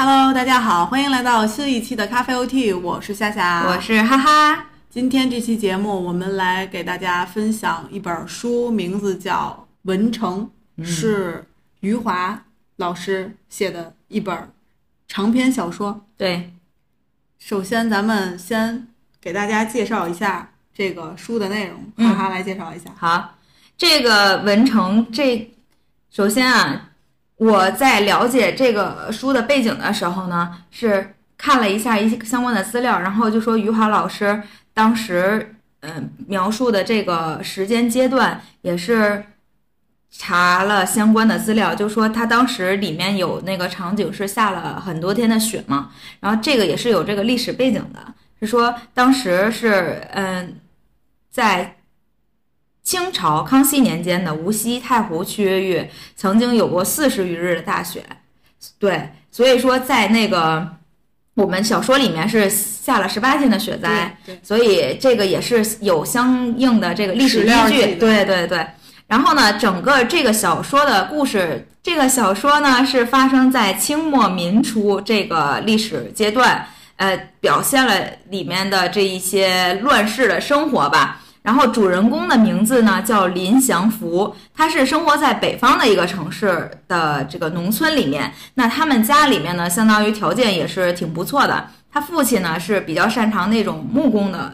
[0.00, 4.66] Hello，大家好，欢迎来到新一期的咖啡 OT，我是夏夏，我是哈哈。
[4.88, 10.48] 今天这期节目，我们来给大家分享一本书，名字叫《文成》，
[10.84, 11.44] 是
[11.80, 12.44] 余华
[12.76, 14.52] 老师写的一本
[15.08, 16.06] 长篇小说。
[16.16, 16.52] 对，
[17.40, 18.86] 首先咱们先
[19.20, 22.88] 给大家介绍一下这个书的内容，哈哈来介绍一下。
[22.96, 23.34] 好，
[23.76, 25.50] 这个《文成》这，
[26.08, 26.87] 首先啊。
[27.38, 34.42] 我在了解这个书的背景的时候呢，是看了一下一些相关的资料，然后就说余华老师
[34.74, 39.24] 当时嗯描述的这个时间阶段也是
[40.10, 48.00] 查了相关的资料，就说他当时里面有那个场景是下了很多天的雪嘛，然后这个也是有这个历史背景的，
[48.40, 50.56] 是说当时是嗯
[51.30, 51.77] 在。
[52.88, 58.02] 清朝康熙年间的无锡太湖区域曾经有过四十余日的大雪，
[58.78, 60.66] 对，所以说在那个
[61.34, 68.66] 我们小说里面是下了十八天的雪灾，所以这个也是有相应的这个历史依据，对对对。
[69.06, 76.66] 然后呢，整个这个小说的故事，这个小说呢是发生在清末民初这个历史阶段，
[76.96, 77.94] 呃，表现了
[78.30, 81.20] 里面的这一些乱世的生活吧。
[81.42, 88.34] 然后主人公的名字呢叫林祥福，他是生活在北方的一个城市的这个农村里面。
[88.54, 91.70] 那他们家里面呢，相当于条件也是挺不错的。
[91.90, 94.52] 他父亲呢是比较擅长那种木工的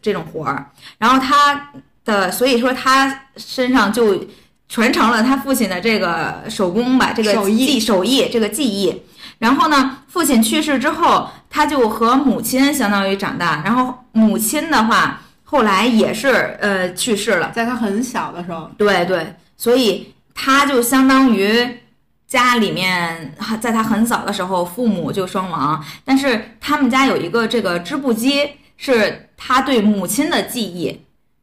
[0.00, 1.70] 这种活儿，然后他
[2.04, 4.26] 的所以说他身上就
[4.68, 9.02] 传承了他父亲的这个手工吧，这个技手艺这个技艺。
[9.38, 13.62] 然后呢，父亲去世之后，他就和母亲相当于长大。
[13.64, 15.20] 然后母亲的话。
[15.52, 18.70] 后来也是呃去世了，在他很小的时候。
[18.78, 21.80] 对对，所以他就相当于
[22.26, 31.02] 家里面，在他很早的时候父母就双亡，但是他们家有一个这个织布机，是他对母亲的记忆。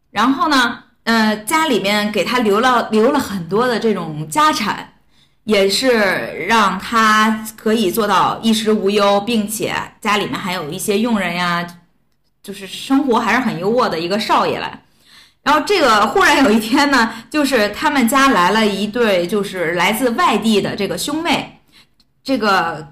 [0.10, 4.94] 然后呢，呃，家里面给他留了留了很多的这种家产，
[5.44, 11.76] 也是让他可以做到衣食无忧，并且家里面还有一些佣人呀。
[12.42, 14.82] 就是生活还是很优渥的一个少爷来，
[15.44, 21.60] 然后这个忽然有一天呢，就是他们家来了一对，就是来自外地的这个兄妹，
[22.24, 22.88] 这个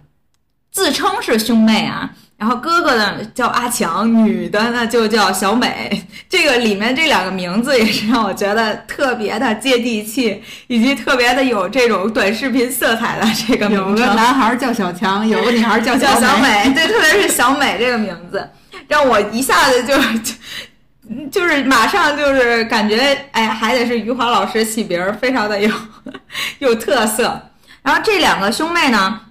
[0.72, 2.12] 自称是兄妹啊。
[2.38, 6.06] 然后哥哥呢叫阿强，女的呢就叫小美。
[6.30, 14.04] 这个里面这两个名字也是让我觉得特别的接地气，以及特别的有这种短视频色彩的这个名字。
[14.04, 18.48] 有个男孩叫小强，有个女孩叫 叫小美，对，特别是小美这个名字。
[18.88, 20.34] 让我一下子就 就
[21.32, 22.98] 就是马上就是感觉
[23.32, 25.72] 哎，还得是余华老师起名儿，非常的有
[26.60, 27.50] 有特色。
[27.82, 29.22] 然后这两个兄妹呢，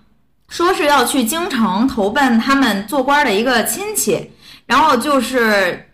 [0.49, 4.31] 说是要去京城投奔他们做官的一个亲戚，
[4.65, 5.87] 然后就是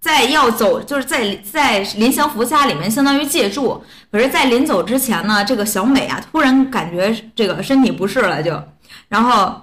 [0.00, 3.84] 在要走，就是在在林祥福家里面相当于借住。
[4.10, 8.60] 可是，在临走之前呢，这个小美啊，突然感觉这个身体不适了，就
[9.08, 9.62] 然后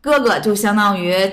[0.00, 1.30] 哥哥就相当于。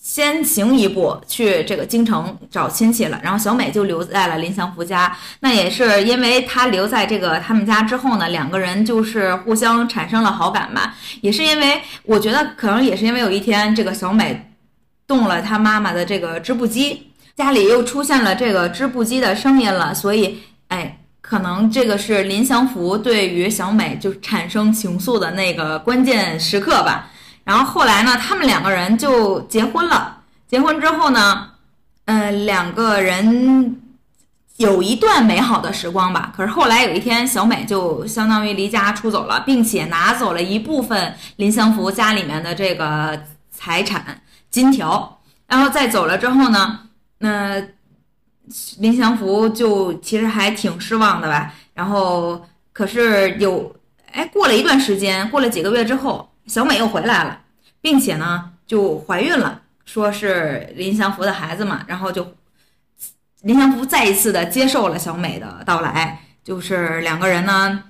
[0.00, 5.14] 先行一步去这个京城找亲戚了，然后小美就留在了林祥福家。
[5.40, 10.94] 那也是因为她留在这个他们家之后呢，两个人就是互相产生了好感吧。
[11.20, 14.50] 也是因为我觉得可能也是因为有一天这个小美
[15.06, 20.38] 动了她妈妈的这个织布机，家里又出现了这个织布机的声音了，所以
[20.68, 27.10] 哎，可能这个是林祥福对于小美就产生情愫的那个关键时刻吧。
[27.48, 30.18] 然后后来呢，他们两个人就结婚了。
[30.46, 31.48] 结婚之后呢，
[32.04, 33.80] 嗯，两个人
[34.58, 36.30] 有一段美好的时光吧。
[36.36, 43.18] 可是后来有一天，小美就相当于离家出走了，并且拿走了一部分林祥福家里面的这个
[43.50, 44.20] 财产
[44.50, 45.18] 金条。
[45.46, 46.80] 然后再走了之后呢，
[47.20, 47.62] 那
[48.80, 51.54] 林祥福就其实还挺失望的吧。
[51.72, 53.74] 然后可是有，
[54.12, 56.28] 哎，过了一段时间，过了几个月之后。
[56.48, 57.40] 小美又回来了，
[57.80, 62.34] 并且呢就怀孕了，说是林祥福的孩子嘛，然后就
[63.42, 67.84] 林祥福再一次的接受了小美的到来，就是两个人呢，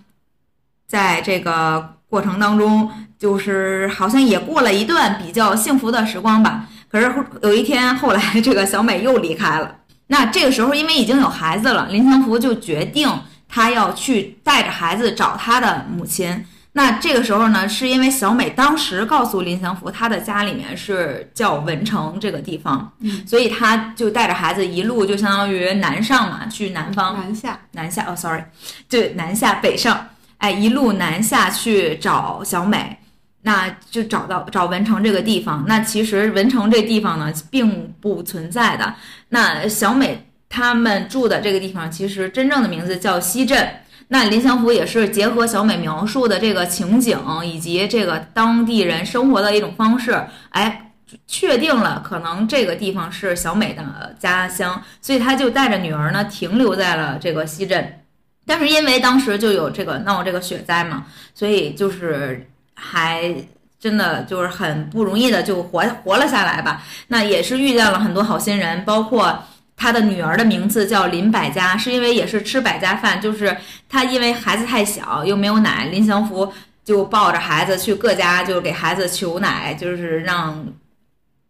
[0.86, 6.66] 在这个过程当中，就是好像也过了一段比较幸福的时光吧。
[6.90, 9.76] 可是有一天后来，这个小美又离开了，
[10.08, 13.08] 那这个时候因为已经有孩子了，林祥福就决定
[13.48, 16.44] 他要去带着孩子找他的母亲。
[16.72, 22.92] 那这个时候呢，是因为小美当时告诉林祥福，她的家里面是叫文城这个地方，
[23.26, 27.14] 所以他就带着孩子一路就相当于南上嘛，去南方。
[27.18, 28.04] 南下，南下。
[28.06, 28.42] 哦，sorry，
[28.88, 32.98] 对，南下北上，哎，一路南下去找小美。
[33.42, 35.64] 那就找到找文城这个地方。
[35.66, 38.94] 那其实文城这地方呢，并不存在的。
[39.30, 43.68] 那小美他们住的这个地方，其实真正的名字叫西镇。
[44.10, 50.92] 那林祥福也是结合小美描述的这个情景，以及这个当地人生活的一种方式，哎，
[51.26, 58.00] 确定了可能这个地方是小美的家乡，所以他就带着女儿呢停留在了这个西镇。
[58.46, 61.04] 但是因为当时就有这个闹这个雪灾嘛，
[61.34, 63.34] 所以就是还
[63.78, 66.82] 真的就是很不容易的就活活了下来吧。
[67.08, 69.44] 那也是遇见了很多好心人，包括。
[69.80, 73.56] 他的女儿的名字叫林百家，是因为也是吃百家饭，就是
[73.88, 76.52] 他因为孩子太小又没有奶，林祥福
[76.84, 80.66] 就抱着孩子去各家，就给孩子求奶，就是让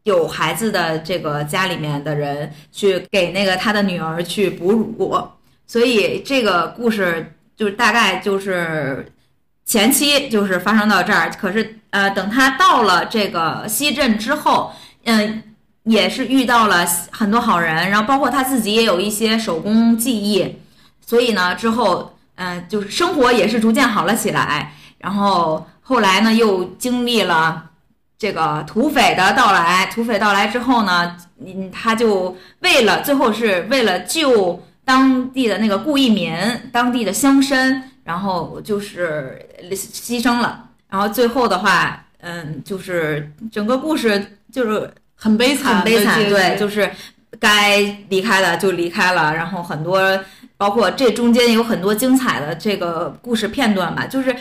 [0.02, 5.26] 有孩子的这个家里面的人去给那个他的女儿去哺乳，
[5.66, 9.10] 所以这个故事就大概就是
[9.64, 14.70] 前期就是发生到这儿，可是呃，等他到了这个西镇之后，
[15.04, 15.42] 嗯。
[15.84, 20.58] 也是遇到了很多好人，然后包括他自己也有一些手工技艺，
[21.00, 24.74] 所以呢，之后嗯，就是生活也是逐渐好了起来。
[24.98, 27.70] 然后后来呢，又经历了
[28.18, 29.86] 这个土匪的到来。
[29.86, 36.36] 土匪到来之后呢，嗯，他就为了最后是为了救当地的那个顾义民，
[36.70, 39.40] 当地的乡绅，然后就是
[39.70, 40.66] 牺牲了。
[40.90, 44.92] 然后最后的话，嗯，就是整个故事就是。
[45.20, 46.88] 很悲惨，很悲惨，对，就是
[47.40, 50.00] 该离开的就离开了，然后很多，
[50.56, 54.34] 包括这中间有很多精彩的这个故事片段吧，就是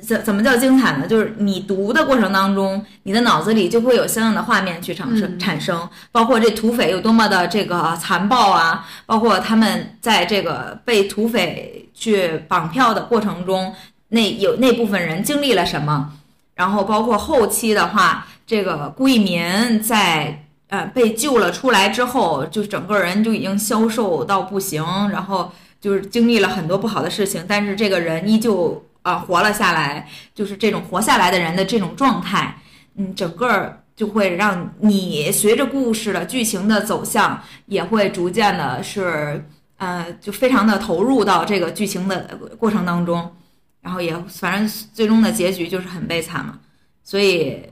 [0.00, 1.06] 怎怎么叫精彩呢？
[1.06, 13.74] 就是你读的过程当中，你的脑子里就会有相应的画面去产生产生，包括这土匪有多么的这个残暴啊，包括他们在这个被土匪去绑票的过程中，
[14.08, 16.10] 那有那部分人经历了什么，
[16.54, 18.26] 然后包括后期的话。
[18.52, 25.50] 这个顾一民在呃被救了出来之后，就整个人就已经消瘦到不行，然后
[25.80, 32.54] 就是经历了很多不好的事情，但是这个人依旧啊活了下来，就是这种活下来的人的这种状态，
[32.96, 39.42] 嗯，整个就会让你随着故事的剧情的走向，也会逐渐的是
[39.78, 43.34] 呃就非常的投入到这个剧情的过程当中，
[43.80, 46.58] 然后也反正最终的结局就是很悲惨嘛，
[47.02, 47.62] 所以。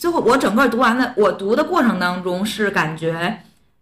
[0.00, 3.38] 最后，我整个读完了，我读的过程当中是感觉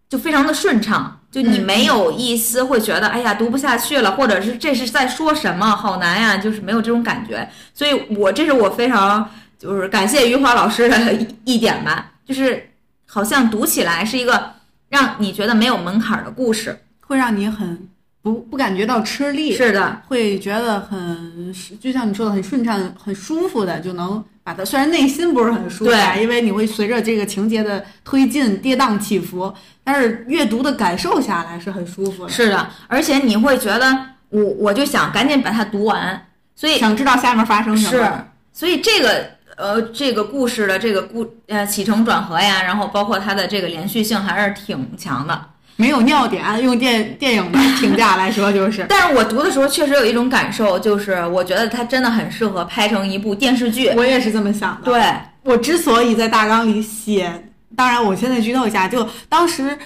[0.08, 7.48] 就非常的顺畅，就你没有一丝会觉得哎呀读不下去了，或者是这是在说什么好难呀，就是没有这种感觉。
[7.72, 12.68] 所以，我这是我非常就是感谢余华老师的一点吧，就是
[13.06, 14.54] 好像读起来是一个
[14.88, 17.88] 让你觉得没有门槛的故事，会让你很
[18.22, 24.24] 不不感觉到吃力，是的，会觉得很就像你说的很顺畅、很舒服的就能。
[24.64, 25.90] 虽然内心不是很舒服，
[26.20, 29.52] 因为你会随着这个情节的推进跌宕起伏，
[29.82, 32.30] 但是阅读的感受下来是很舒服的。
[32.30, 33.96] 是的，而且你会觉得
[34.30, 38.04] 我我就想赶紧把它读完，所以想知道下面发生什么。
[38.04, 38.12] 是，
[38.52, 45.46] 所以这个呃这个故事的这个故呃起承转合呀，然后包括它的这个连续性还是挺强的。
[45.78, 48.84] 没有尿点，用电电影的评价来说就是。
[48.88, 53.88] 但是我读的时候确实有一种感受，就是我觉得它真的很适合拍成一部电视剧。
[53.96, 54.90] 我也是这么想的。
[54.90, 55.02] 对，
[55.42, 57.32] 我之所以在大纲里写，
[57.74, 59.78] 当然我现在剧透一下，就当时。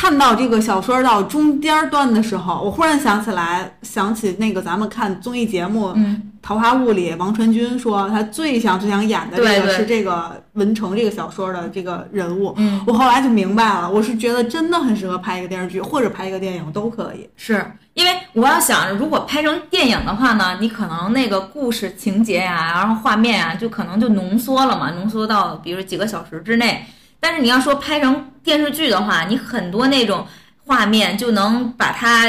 [0.00, 5.88] 看到这个小说到中间段的时候，我忽然想起来，想起那个咱们看综艺节目
[6.40, 12.54] 《桃花坞》里，王传君说他最想最想演的这个是这个文成这个小说的这个人物。
[12.58, 17.28] 嗯，我后来就明白了，我是觉得真的很适合拍一个电视剧或者拍一个电影都可以。
[17.34, 26.86] 是因为我要想，如果拍成电影的话呢，你可能那个故事情节呀，然后画面啊，就可能就浓缩了嘛，浓缩到比如几个小时之内。
[27.20, 30.26] 但是你要说拍成电视剧的话，你很多那种
[30.64, 32.26] 画面就能把它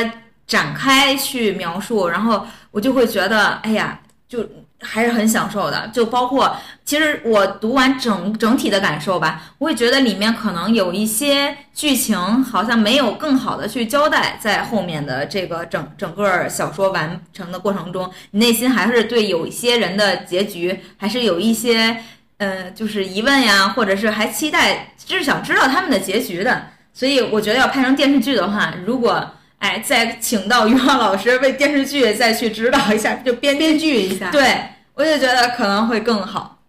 [0.47, 4.43] 展开去描述，然后我就会觉得，哎呀，就
[4.81, 5.87] 还是很享受的。
[5.93, 22.03] 就包括其实我读完整整体的感受吧，我会觉得里面可能有一些剧情好像没有更好的去交代，在后面的这个整整个小说完成的过程中，你内心还是对有一些人的结局还是有一些。
[22.39, 26.63] 呃，就是疑问呀，或者是还期待，就是想知道他们的结局的。
[26.91, 34.57] 所以我觉得要拍成电视剧的话，如果哎再请到于浩老师为电视剧再去指导一下，就编编剧一下，对
[34.95, 36.59] 我就觉得可能会更好。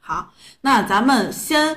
[0.00, 1.76] 好，那咱们先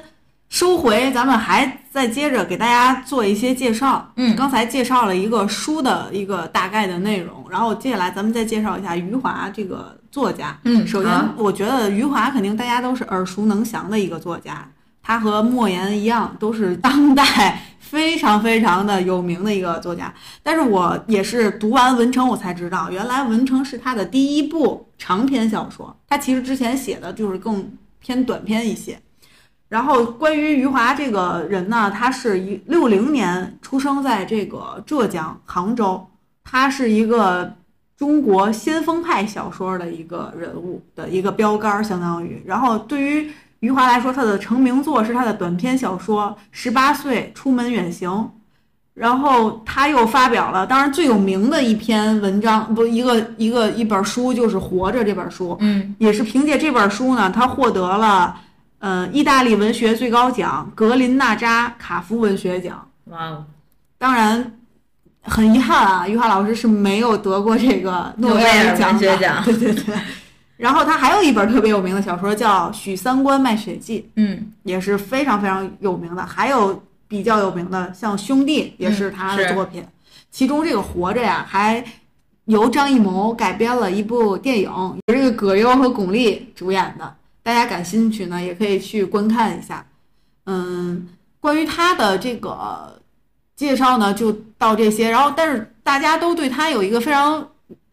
[0.50, 4.12] 收回，咱们还再接着给大家做一些介绍。
[4.16, 10.58] 嗯刚才介绍了一个书的一个大概的内容，然后接下来咱们再介绍一下余华这个作家。
[10.64, 14.70] 嗯首先，我觉得余华肯定大家都是耳熟能详的一个作家，
[15.02, 20.14] 他和莫言一样，都是当代非常非常的有名的一个作家。
[20.44, 25.96] 但是我也是读完《文成》，我才知道，原来《文成》是他的第一部长篇小说。
[26.08, 29.00] 他其实之前写的就是更偏短篇一些。
[29.68, 36.08] 然后关于余华这个人呢，他是一六零年出生在这个浙江杭州，
[36.44, 37.54] 他是一个
[38.00, 42.42] 中国先锋派小说的一个人物的一个标杆，相当于。
[42.46, 43.30] 然后对于
[43.60, 48.10] 余华来说，他的成名作是他的短篇小说《十八岁出门远行》，
[48.94, 58.40] 然后他又发表了，当然最有名的一篇文章，不一个一个一本书就是《活着》这本书，嗯也是凭借这本书呢，他获得了
[58.80, 62.88] 呃意大利文学最高奖格林纳扎卡夫文学奖。
[63.08, 63.46] 哇哦，
[63.98, 64.59] 当然，
[65.24, 69.18] 很遗憾啊，余华老师是没有得过这个诺贝尔奖的。
[69.46, 69.96] 对对对。
[70.58, 76.26] 然后他还有一本特别有名的小说叫《许三观卖血记》，嗯也是非常非常有名的。
[76.26, 79.84] 还有比较有名的，像《兄弟》也是他的作品。
[80.30, 81.84] 其中这个《活着》呀，还
[82.46, 84.70] 由张艺谋改编了一部电影，
[85.08, 87.16] 也是这个葛优和巩俐主演的。
[87.42, 89.86] 大家感兴趣呢，也可以去观看一下。
[90.46, 91.08] 嗯，
[91.40, 92.99] 关于他的这个
[93.60, 95.10] 介绍呢，就到这些。
[95.10, 97.46] 然后，但是大家都对他有一个非常，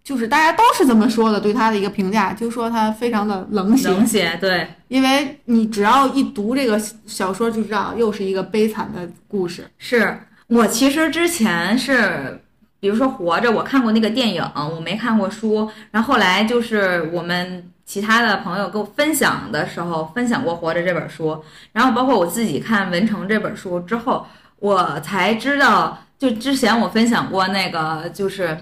[0.05, 3.89] 就是大家都是这么说的，对他的一个评价，就说他非常的冷血。
[3.89, 9.69] 冷血，对，因为你只要一读这个小说，就知道又是一个悲惨的故事。
[9.77, 12.41] 是我其实之前是，
[12.79, 15.69] 比如说《活着》，我看过那个电影，我没看过书。
[15.91, 21.43] 然后后来就是我们其他的朋友跟我分享的时候，分享过《活着》这本书，
[21.73, 24.25] 然后包括我自己看《文成》这本书之后，
[24.59, 28.57] 我才知道，就之前我分享过那个，就是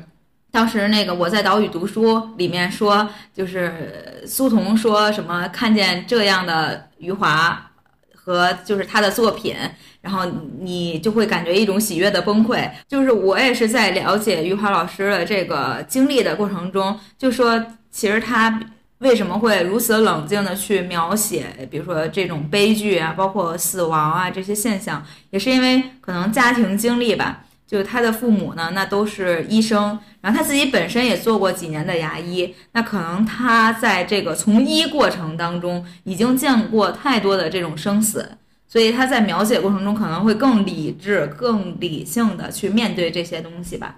[0.50, 7.70] 当时那个我在岛屿读书里面说，就是苏童说什么看见这样的余华
[8.14, 9.56] 和就是他的作品。
[10.00, 10.26] 然后
[10.60, 12.70] 你就会感觉一种喜悦的崩溃。
[12.86, 18.60] 就是我也是在了解余华老师的这个经历的过程中，就说其实他
[19.04, 27.44] 为什么会如此冷静的去描写，比如说这种悲剧啊，包括死亡啊这些现象，也是因为可能家庭经历吧。
[27.66, 38.38] 就是他的父母呢，那都是医生，然后他自己本身也做过几年的牙医，那可能他在这个从医过程当中已经见过太多的这种生死。
[38.66, 43.96] 所以他在描写过程中可能会更理智、更理性的去面对这些东西吧。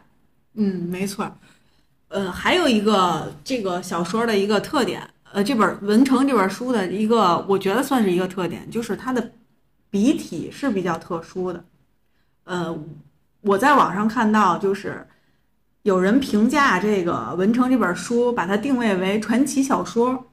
[0.55, 1.31] 嗯，没错。
[2.17, 9.33] 呃，还有一个这个小说的一个特点，呃，这本《文成》这本书的一个，我觉得算是一个特点，就是它的
[9.91, 11.63] 笔体是比较特殊的。
[12.45, 12.75] 呃，
[13.43, 15.07] 我在网上看到，就是
[15.83, 20.25] 有人评价这个《文成》这本书，把它定位为传奇小说。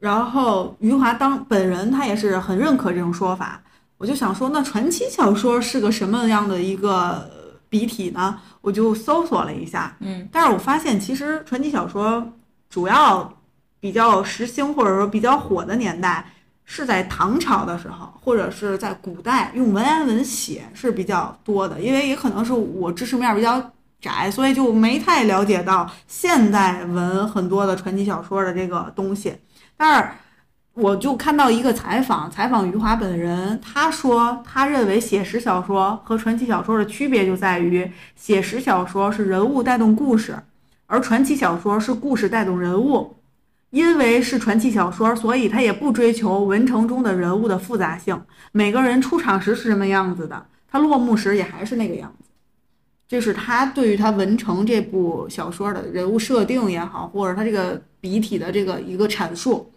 [0.00, 3.62] 然后余华当本人他也是很认可这种说法。
[3.96, 7.30] 我就想说，那传奇小说是个什么样的一个
[7.68, 8.40] 笔体呢？
[8.60, 12.32] 我就搜索了一下，嗯，但是我发现其实传奇小说
[12.68, 13.32] 主要
[13.80, 16.24] 比较时兴或者说比较火的年代
[16.64, 29.34] 是在唐朝的时候，或者是在古代用文言文写是比较多的，因为也可能是我知识面比较窄，所以就没太了解到现代文很多的传奇小说的这个东西。
[29.76, 30.10] 但是
[30.80, 40.38] 我就看到一个采访，采访余华本人，他说他认为写实小说和传奇小说的区别就在于，写实小说是人物带动故事，
[40.86, 43.16] 而传奇小说是故事带动人物。
[43.70, 48.18] 因为是传奇小说，所以他也不追求文成中的人物的复杂性，
[48.52, 52.30] 每个人出场时是什么样子的，他落幕时也还是那个样子。
[53.08, 59.70] 这是他对于他《文成》这部小说的人物设定也好，或者他这个笔体的这个一个阐述。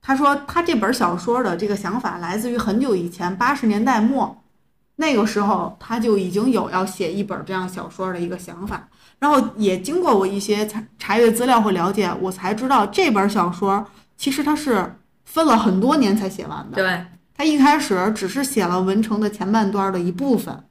[0.00, 4.42] 他说他这本小说的这个想法来自于很久以前，八十年代末，
[4.96, 8.88] 那个时候他就已经有要写一本这样小说的一个想法。
[9.18, 13.84] 然后也经过我一些查查阅资料和了解，我才知道这本小说
[14.16, 16.76] 其实他是分了很多年才写完的。
[16.76, 20.64] 对，他一开始只是写了文成的前半段的一部分，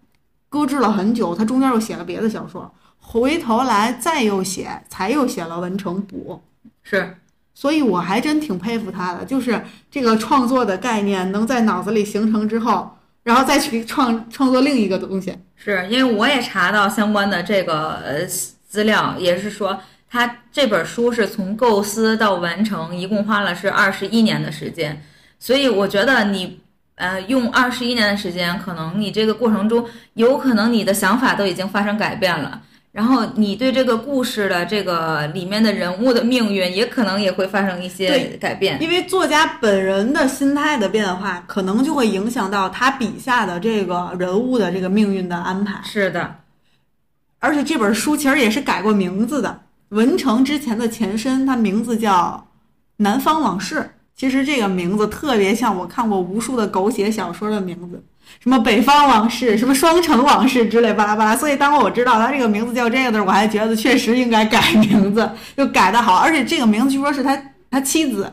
[0.47, 6.41] 搁置了很久，他中间又写了别的小说，回头来再又写，才又写了文成补。
[6.83, 7.17] 是
[7.59, 9.59] 所以我还真挺佩服他的，就是
[9.89, 12.87] 这个创作的概念能在脑子里形成之后，
[13.23, 15.35] 然后再去创创作另一个东西。
[15.55, 18.23] 是，因为我也查到相关的这个呃
[18.67, 19.75] 资料，也是说
[20.07, 25.01] 他这本书是从构思到完成，一共花了是二十一年的时间。
[25.39, 26.59] 所以我觉得你
[26.93, 29.83] 呃，用二十一年的时间，可能你这个过程中，
[30.13, 32.61] 有可能你的想法都已经发生改变了，
[32.97, 38.81] 然后你对这个故事的这个里面的人物的命运，也可能也会发生一些改变。
[38.81, 45.79] 因为作家本人的心态的变化，可能就会影响到他笔下的这个人物的这个命运的安排。
[45.83, 46.37] 是的，
[47.37, 52.47] 而且这本书其实也是改过名字的，文成之前的前身，它名字叫
[53.03, 53.75] 《南方往事》。
[54.15, 58.03] 其实这个名字特别像我看过无数的狗血小说的名字，
[58.39, 61.35] 什么《北方往事》、什么《双城往事》之类巴拉巴拉。
[61.35, 66.15] 所以当我知道他这个名字叫这个的时候，我还觉得确实应该改名字，就改的好。
[66.17, 67.37] 而且这个名字据说是他
[67.69, 68.31] 他妻子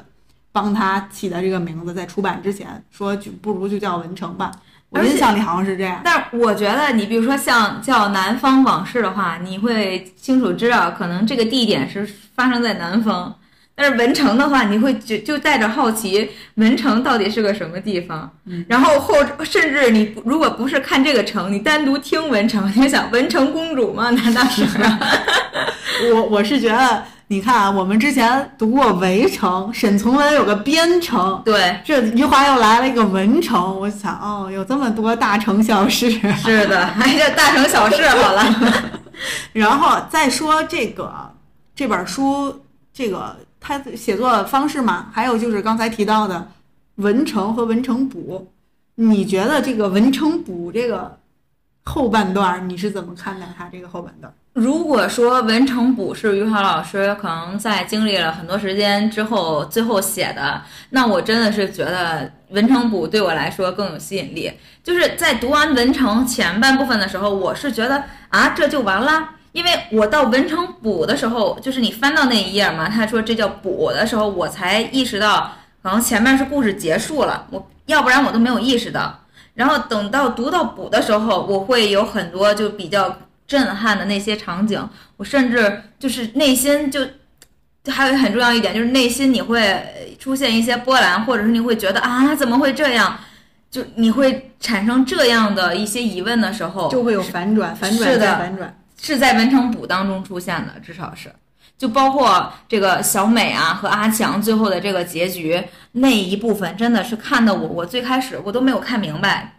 [0.53, 4.51] 帮他起的这个名字，在出版之前说就不如就叫文成吧。
[4.91, 6.01] 我印象里好像是这样。
[6.05, 13.35] 但是我觉得你比如说像叫《南方往事》的话，你会清楚知道，可能这个地点是发生在南方。
[13.77, 18.31] 但是文成的话，你会就就带着好奇，文成到底是个什么地方？
[18.47, 24.11] 嗯然后后甚至你如果不是看这个城，你单独听文成，你就想文成公主吗？
[24.11, 24.65] 难道是？
[26.13, 36.11] 我我是觉得，你看啊，我们之前读过《围城》，沈从文有个边城，对，这余华又来了一个文城，我想哦，有这么多大城小事。
[36.11, 38.45] 是的，哎，这大城小事好了。
[39.53, 41.13] 然后再说这个
[41.77, 42.61] 这本书，
[42.93, 46.47] 这个他写作方式嘛，还有就是刚才提到的
[46.97, 48.47] 文成和文成补，
[48.97, 51.19] 你觉得这个文成补这个
[51.83, 54.31] 后半段你是怎么看待它这个后半段？
[54.53, 64.53] 如果说文成补是余华老师可能在经历了很多时间之后最后写的，那我真的是觉得文成补对我来说更有吸引力。
[64.85, 79.21] 就是在读完文成前半部分的时候，我是觉得啊这就完了，因为我到文成补的时候，就是你翻到那一页嘛，他说这叫补的时候，我才意识到可能前面是故事结束了，我要不然我都没有意识到。
[79.55, 87.07] 然后等到读到补的时候，我会有很多就比较震撼的那些场景，我甚至就是内心就，
[87.85, 93.17] 就还有很重要一点就是内心你会出现一些波澜，或者是你会觉得啊怎么会这样，
[93.71, 98.77] 就你会产生这样的一些疑问的时候，就会有反转，反转再反转。
[99.05, 101.31] 是在文成补当中出现的，至少是。
[101.77, 105.63] 就包括这个小美啊和阿强最后的这个结局
[105.93, 109.59] 那一部分，真的是看的我，我最开始我都没有看明白。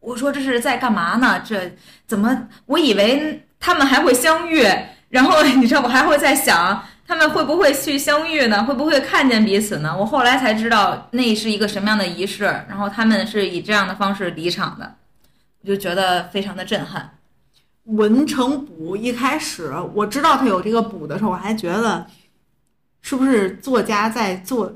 [0.00, 1.42] 我说这是在干嘛呢？
[1.44, 2.48] 这怎么？
[2.64, 4.64] 我以为他们还会相遇，
[5.10, 8.64] 然后你知道我还会在想他们会不会去相遇呢？
[8.64, 9.94] 会不会看见彼此呢？
[9.94, 14.94] 我后来才知道那是一个什么样的仪式，然后他们是以这样的方式离场的，
[15.62, 17.15] 我就觉得非常的震撼。
[17.86, 22.06] 文成补一开始我知道他有这个补的时候，我还觉得
[23.00, 24.72] 是不是作家在做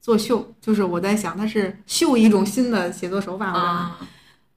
[0.00, 3.52] 作秀，就是我在想他是秀一种新的写作手法。
[3.52, 4.06] 我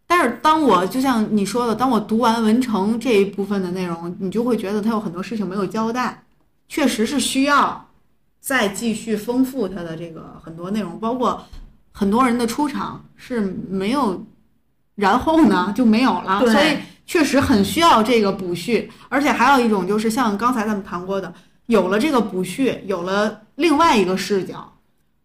[0.06, 6.24] 但是当我就像你说的，当我读完文成这一部分的内容，你就会觉得他有很多事情没有交代，
[6.68, 7.90] 确实是需要
[8.40, 11.44] 再继续丰富他的这个很多内容，包括
[11.92, 14.24] 很多人的出场是没有，
[14.96, 18.92] 然后呢就没有了，所以确实很需要这个补叙。
[19.10, 21.34] 而且还有一种就是像刚才咱们谈过的，
[21.68, 24.74] 有了这个补叙，有了另外一个视角，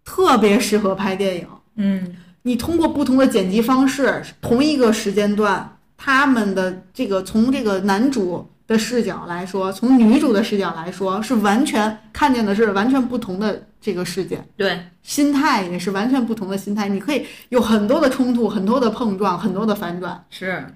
[0.04, 1.46] 特别适合拍电影。
[1.76, 16.88] 嗯，你通过不同的剪辑方式，同一个时间段，他们的这个从这个男主的视角来说，从女主的视角来说，是完全看见的是完全不同的这个世界，对，心态也是完全不同的心态。
[16.88, 20.24] 你可以有很多的冲突，很多的碰撞，很多的反转。
[20.30, 20.66] 是。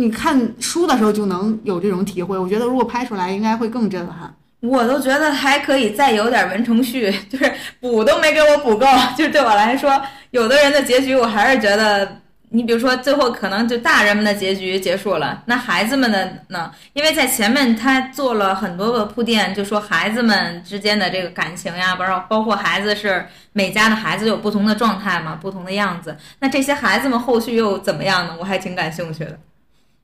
[0.00, 4.34] 你看书的时候就能有这种体会，我觉得如果拍出来，应该会更震撼。
[4.60, 8.86] 我都觉得还可以再有点文成序， 就是补都没给我补够。
[9.14, 12.16] 就是对我来说，有的人的结局我还是觉得，
[12.48, 16.70] 你比如说最后可能就大人们的结局结束了，那孩子们的呢？
[16.94, 26.16] 因为在前面他做了很多个铺垫，就说孩子们之间的这个感情呀，包括包括孩子是每家的孩子有不同的状态嘛，不同的样子。
[26.40, 28.34] 那这些孩子们后续又怎么样呢？
[28.38, 29.38] 我还挺感兴趣的。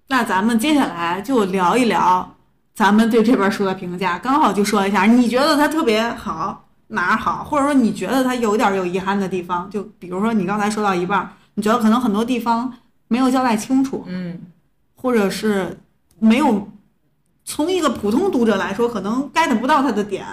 [0.08, 2.36] 那咱们接下来就聊一聊
[2.74, 12.72] 咱们对这本书的评价，刚好就说一下，你觉得它特别好哪儿好，或者说你觉得它有点有遗憾的地方，就比如说你刚才说到一半儿，你觉得可能很多地方
[13.08, 14.38] 没有交代清楚，嗯，
[14.94, 15.78] 或者是
[16.18, 16.68] 没有
[17.44, 20.24] 从一个普通读者来说，可能 get 不到它的点，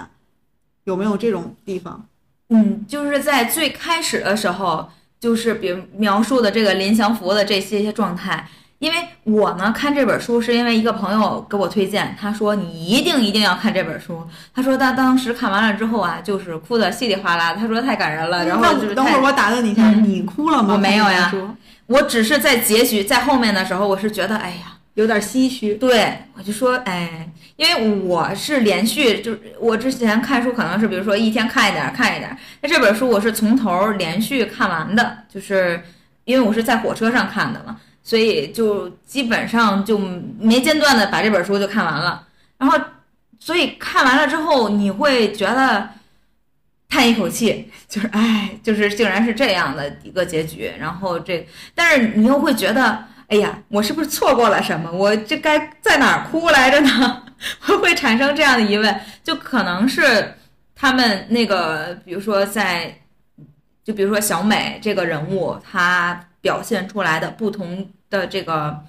[0.84, 2.06] 有没有这种地方？
[2.50, 8.46] 嗯，就是在最开始的时候，就是比如描述的这个林祥福的这些些状态，
[8.84, 14.22] 因为我呢看这本书是因为一个朋友给我推荐，他说你一定一定要看这本书。
[14.54, 17.54] 他说他当时看完了之后啊，就是哭的稀里哗啦。
[17.54, 20.74] 他说太感人了，然后就是等会儿我打断你一下，你哭了吗？
[20.74, 21.32] 我没有呀，
[21.86, 25.76] 我只是在结局在后面的时候，我是觉得哎呀有点唏嘘。
[25.76, 35.82] 对，我就说哎，因为我是连续，就是我之前看书可能是比如说一天看一点看一点，那这本书我是从头连续看完的，就是
[36.26, 37.78] 因为我是在火车上看的嘛。
[38.06, 39.96] 所以就基本上就
[40.38, 42.26] 没间断的把这本书就看完了，
[42.58, 42.78] 然后，
[43.40, 45.88] 所以看完了之后你会觉得
[46.86, 50.70] 叹一口气， 就是哎，就是竟然是这样的一个结局。
[50.78, 54.92] 然后这，但是你又会觉得，哎呀，我是不是错过了什么？
[54.92, 57.22] 我这该在哪儿哭来着呢？
[57.60, 60.34] 会 会产生这样的疑问，就可能是
[60.74, 63.00] 他们那个，比如说在，
[63.82, 66.22] 就比如说小美这个人物，她。
[66.44, 68.84] 表现出来的不同的这个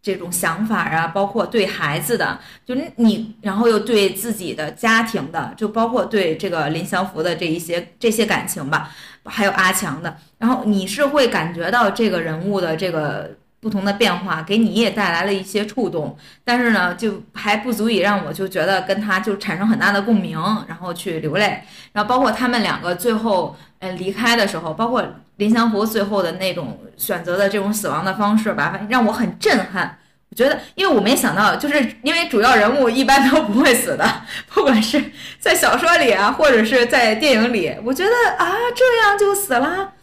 [0.00, 8.90] 这种想法啊，包括对孩子的，就你，然后又对自己的家庭的，就包括对这个林祥福的这一些这些感情吧，
[9.24, 25.04] 还有阿强的，然后你是会感觉到这个人物的这个不同的变化，给你也带来了一些触动，但是呢，就还不足以让我就觉得跟他就产生很大的共鸣，然后去流泪，然后包括他们两个最后呃离开的时候，包括。
[25.40, 29.98] 林祥福最后的那种选择的这种死亡的方式吧，让我很震撼。
[30.28, 34.06] 我觉得，因为我没想到，就是因为主要人物一般都不会死的，
[34.52, 35.02] 不管是
[35.38, 39.94] 在小说里啊，或者是在电影里，我觉得啊，这样就死了，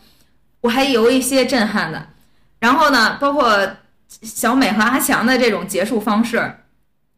[0.62, 2.08] 我还有一些震撼的。
[2.60, 3.60] 然后呢，包括
[4.08, 6.52] 小美和阿强的这种结束方式，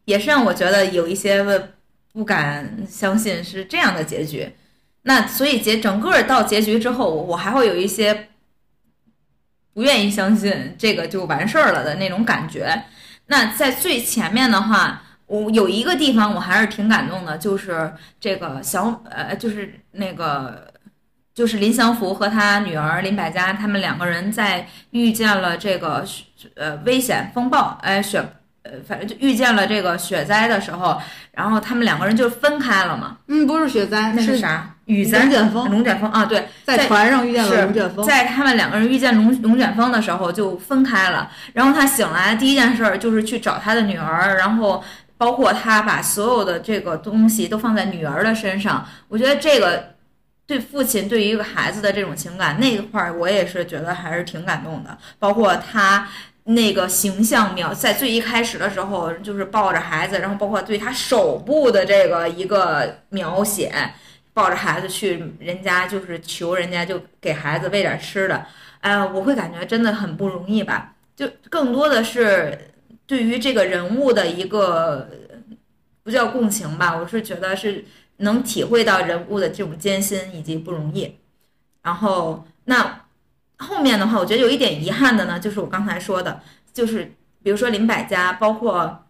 [0.04, 1.42] 也是让我觉得有一些
[2.12, 4.52] 不敢相信是这样的结局。
[5.10, 8.30] 那所以结整个到结局之后，我还会有一些
[9.74, 12.84] 不愿意相信这个就完事儿了的那种感觉。
[13.26, 20.72] 那在最前面的话，我有一个地方我还是挺感动的，就是这个小呃，就是那个
[21.34, 26.06] 就是林祥福和他女儿林百家他们两个人在遇见了这个
[26.56, 28.24] 呃危险风暴哎雪
[28.62, 33.18] 呃反正就遇见了这个雪灾的时候，然后他们两个人就分开了嘛。
[33.28, 34.76] 嗯，不是雪灾，那是啥？
[34.90, 41.30] 雨灾，龙卷风，龙卷风啊，对，在船上遇见了龙卷风，在他们两个人遇见龙龙卷风的时候就分开了。
[41.54, 44.84] 然后他醒来第一件事就是去找他的女儿，然后
[45.16, 48.84] 包括他把所有的这个东西都放在女儿的身上。
[49.08, 49.94] 我觉得这个
[50.48, 54.98] 对父亲对于一个孩子的这种情感那一块儿，我也是觉得还是挺感动的。
[55.20, 56.08] 包括他
[56.46, 63.72] 那个形象描在最一开始的时候就是抱着孩子，然后包括对他手部的这个一个描写。
[64.34, 68.46] 抱着孩子去人家，就是求人家就给孩子喂点吃的，
[68.80, 70.96] 哎，我会感觉真的很不容易吧？
[71.16, 72.72] 就更多的是
[73.06, 75.10] 对于这个人物的一个
[76.04, 77.84] 不叫共情吧，我是觉得是
[78.18, 81.18] 能体会到人物的这种艰辛以及不容易。
[81.82, 83.02] 然后那
[83.58, 87.12] 后面的话，我觉得有一点遗憾的呢，就是我刚才说的，就是
[87.44, 89.06] 比如说林百家，包括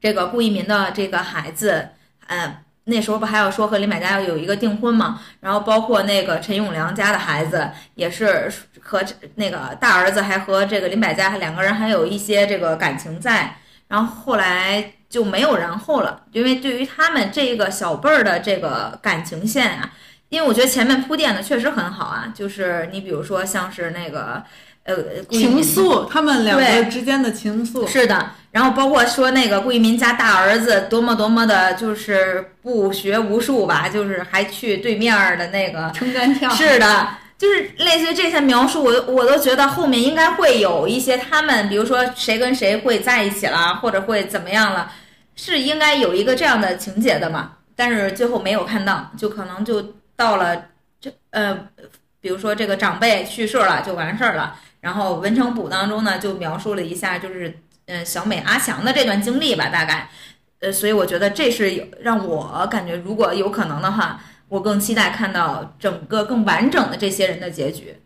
[0.00, 1.88] 这个顾一民的这个孩子，
[2.28, 2.56] 嗯。
[2.84, 5.20] 那时候不还要说和林百家要有一个订婚嘛？
[5.40, 9.02] 然后包括那个陈永良家的孩子也是和
[9.36, 13.56] 那个大儿子还和这个林百家两个人还有一些这个感情在，
[13.88, 19.92] 然后后来就没有然后了，因为对于他们这个小辈儿的这个感情线啊，
[20.28, 24.42] 因为我觉得前面铺垫的确实很好啊，就是你比如说像是那个。
[24.82, 24.96] 呃，
[25.28, 28.30] 情愫，他们两个之间的情愫是的。
[28.52, 36.50] 然后包括说那个顾一民家大儿子多么多么的，就是不学无术吧，就是还去对面的那个撑杆跳。
[36.50, 37.08] 是的，
[37.38, 44.90] 就是类似于这些描述，我我都觉得后面应该会有一些他们，比如说谁跟谁会在一起了，或者会怎么样了，
[45.36, 47.52] 是应该有一个这样的情节的嘛？
[47.76, 50.66] 但是最后没有看到，就可能就到了
[51.00, 51.56] 这呃，
[52.20, 54.56] 比如说这个长辈去世了就完事儿了。
[54.80, 57.54] 然后文成补当中呢，就描述了一下，就是
[57.86, 60.08] 嗯小美阿强的这段经历吧，大概，
[60.60, 67.96] 呃，所以我觉得这是让我感觉，如果有可能的话，我更期待看到整个更完整的这些人的结局。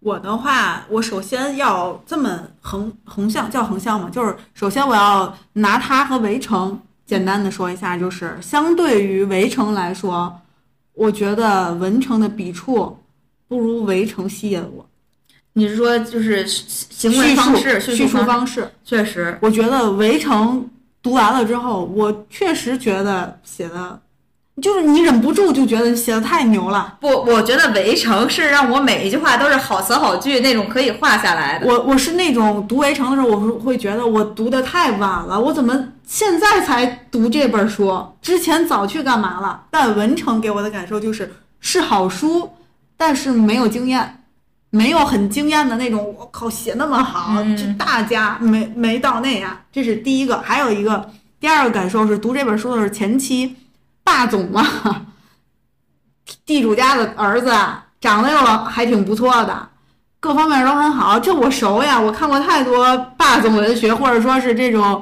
[0.00, 10.40] 我的话，我首先要这么横横向叫横向嘛，就是首先我要拿它和围城简单的说一下，就是相对于围城来说，
[10.94, 12.98] 我觉得文成的笔触
[13.46, 14.86] 不如围城吸引我。
[15.54, 18.70] 你是说就是行为方式、叙述方式？
[18.84, 20.58] 确实，我觉得《围城》
[21.02, 24.00] 读完了之后，我确实觉得写的
[24.60, 26.98] 就是你忍不住就觉得写的太牛了。
[27.00, 31.66] 不，我觉得《围城》是让我每一句话都是好词好句那种可以画下来的。
[31.66, 38.06] 我我是那种读《围城》的时候，我是会觉得我读的太晚了，我怎么现在才读这本书？
[38.20, 39.62] 之前早去干嘛了？
[39.70, 42.50] 但《文成》给我的感受就是是好书，
[42.98, 44.19] 但是没有惊艳，
[44.70, 46.14] 没有很惊艳的那种。
[46.18, 49.56] 我靠，写那么好，这大家没没到那样。
[49.70, 53.56] 这是第一个，还有一个第二个感受是读这本书的时候前期。
[54.02, 54.66] 霸总嘛，
[56.44, 57.54] 地主家的儿子，
[58.00, 59.68] 长得又还挺不错的，
[60.18, 61.20] 各方面都很好。
[61.20, 65.00] 这我熟呀，我看过太多霸总文学，或者说是这种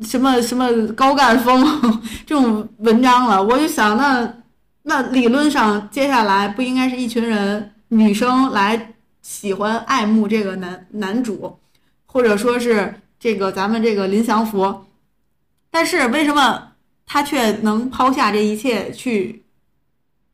[0.00, 1.66] 什么什么高干风
[2.24, 3.42] 这种文章了。
[3.42, 4.32] 我就想，那
[4.84, 8.94] 那理论上接下来不应该是一群人女生来
[9.26, 11.58] 喜欢爱慕这个男男主，
[12.06, 14.84] 或者说是这个咱们这个林祥福，
[15.68, 16.68] 但是为什么？
[17.04, 19.44] 他却能抛下这一切去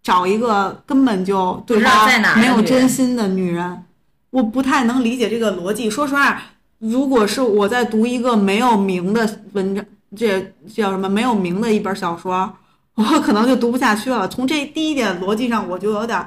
[0.03, 3.83] 找一个根本就对他没有真心的女人，
[4.29, 5.89] 我不太能理解这个逻辑。
[5.89, 6.43] 说实话，
[6.79, 9.83] 如果是我在读一个没有名的文章，
[10.15, 12.55] 这叫什么没有名的一本小说，
[12.95, 14.29] 我可能就读不下去了。
[14.29, 16.25] 从这第一点逻辑上，我就有点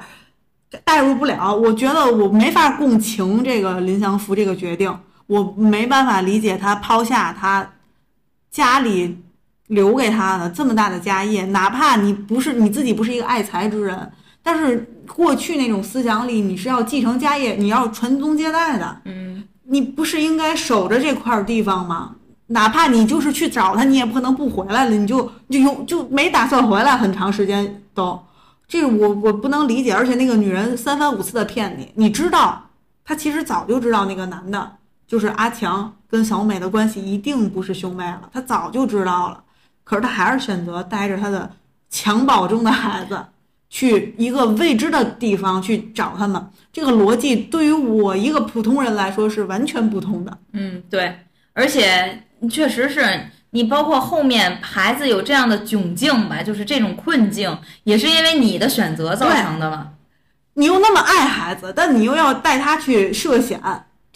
[0.84, 1.54] 代入不了。
[1.54, 4.92] 我觉得我没法共情这个林祥福这个决定，
[5.26, 7.72] 我没办法理解他抛下他
[8.50, 9.18] 家里。
[9.68, 18.96] 留给他的这么大的家业，哪怕你不是你自己不是一个爱财之人，但是过去那种思想里，你是要继承家业，你要传宗接代的。
[19.06, 22.14] 嗯，你不是应该守着这块地方吗？
[22.46, 28.16] 哪怕你就是去找他，你也不可能不回来了，你就就有就没打算回来很长时间都。
[28.68, 32.70] 这我我不能理解，而且那个女人三番五次的骗你，你知道，
[33.04, 34.76] 她其实早就知道那个男的
[35.06, 39.42] 就是阿强跟小美的关系一定不是兄妹了，她早就知道了。
[39.84, 41.48] 可是他还是选择带着他的
[41.92, 43.24] 襁褓中的孩子，
[43.70, 46.44] 去一个未知的地方去找他们。
[46.72, 50.38] 这个逻辑对于我一个普通人来说是完全不通的。
[50.54, 51.16] 嗯，对，
[51.52, 53.00] 而且确实是
[53.56, 59.92] 你，包括后面孩子有这样的窘境吧，就是这种困境，也是因为你的选择造成的嘛。
[60.54, 63.58] 你又那么爱孩子，但你又要带他去涉险。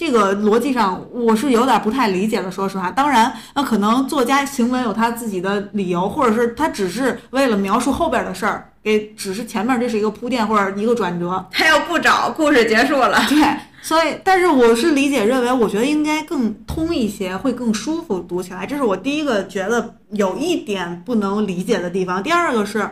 [0.01, 2.91] 这个逻辑上我是有点不太理解的，说实话。
[2.91, 11.45] 当然，那可能作家行文有他自己的理由，或者是他只是为了描述后边的事儿，给只是前面这是一个铺垫或者一个转折。
[11.53, 13.23] 他要不找，故事结束了。
[13.29, 13.45] 对，
[13.83, 18.65] 所以，但是我是理解认为，我觉得应该更通一些，会更舒服读起来。
[18.65, 22.23] 这是我第一个觉得有一点不能理解的地方。
[22.23, 22.89] 第二个是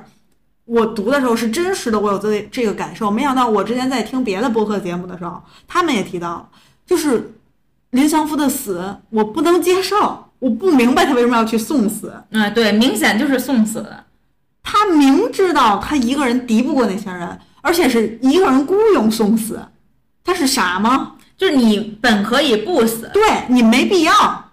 [0.67, 3.11] 我读的时候是真实的，我有这这个感受。
[3.11, 6.47] 没想到我之前在听别的播客节目的时候，他们也提到。
[6.89, 7.35] 就是
[7.91, 12.13] 林祥福的死，我不能接受，我不明白他为什么要去送死。
[12.31, 13.87] 嗯，对，明显就是送死。
[14.63, 19.61] 他明知道他一个人敌不过那些人，而且是一个人孤勇送死，
[20.25, 21.13] 他是傻吗？
[21.37, 24.51] 就是你本可以不死，对你没必要，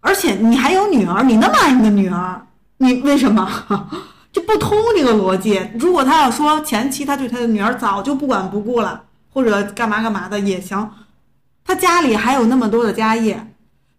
[0.00, 3.50] 而且你还有女儿，你那么爱你的女儿，你为什么
[4.32, 5.60] 就不通这个逻辑？
[5.78, 10.90] 如果他要说前期他对他的女儿早就不管不顾了，或者干嘛干嘛的也行。
[11.64, 13.46] 他家里还有那么多的家业，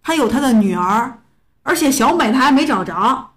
[0.03, 1.19] 他有他的女儿，
[1.63, 3.29] 而且小美他还没找着，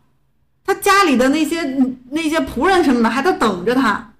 [0.64, 1.62] 他家里的那些
[2.10, 4.10] 那些仆人什么的还在等着他。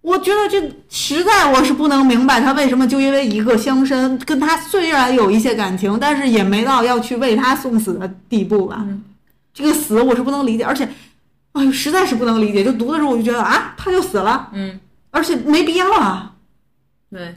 [0.00, 8.84] 我觉得这实在我是不能明白他为什么就因为一个乡绅跟他虽然有一些感情，但是也没到要去为他送死的地步吧。
[9.54, 10.88] 这个死我是不能理解，而且，
[11.52, 12.64] 哎呦，实在是不能理解。
[12.64, 14.80] 就读的时候我就觉得啊，他就死了，嗯，
[15.12, 16.32] 而且没必要啊，
[17.08, 17.36] 对。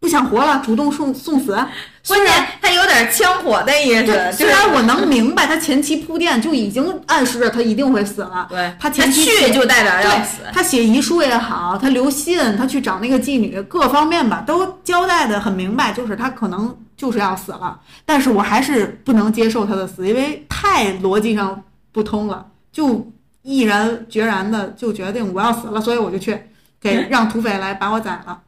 [0.00, 1.52] 不想活了，主动送送死。
[2.08, 4.32] 关键他有点枪火的意思。
[4.32, 8.46] 虽然我能明白，他前期铺垫就已经暗示着他一定会死了。
[8.48, 10.38] 对，他前期去就代表要死。
[10.52, 17.78] 他写遗书也好，他留信，他去找那个妓女，各方面吧都交代的很明白，就是他可能就是要死了。
[18.06, 26.38] 但是我还是不能接受他的死，因为太逻辑上不通了，就毅然决然的就决定我要死了，所以我就去
[26.80, 28.38] 给 让土匪来把我宰了。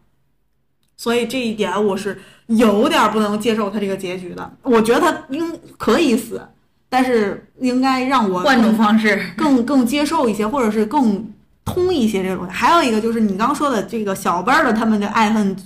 [1.01, 4.53] 所以这一点我是有点不能接受他这个结局的。
[4.61, 6.47] 我觉得他应可以死，
[6.91, 11.27] 但是应该让我换种方式更更接受一些，或者是更
[11.65, 12.47] 通一些这种。
[12.47, 15.57] 还有一个就是你刚说的这个小班的他们的爱恨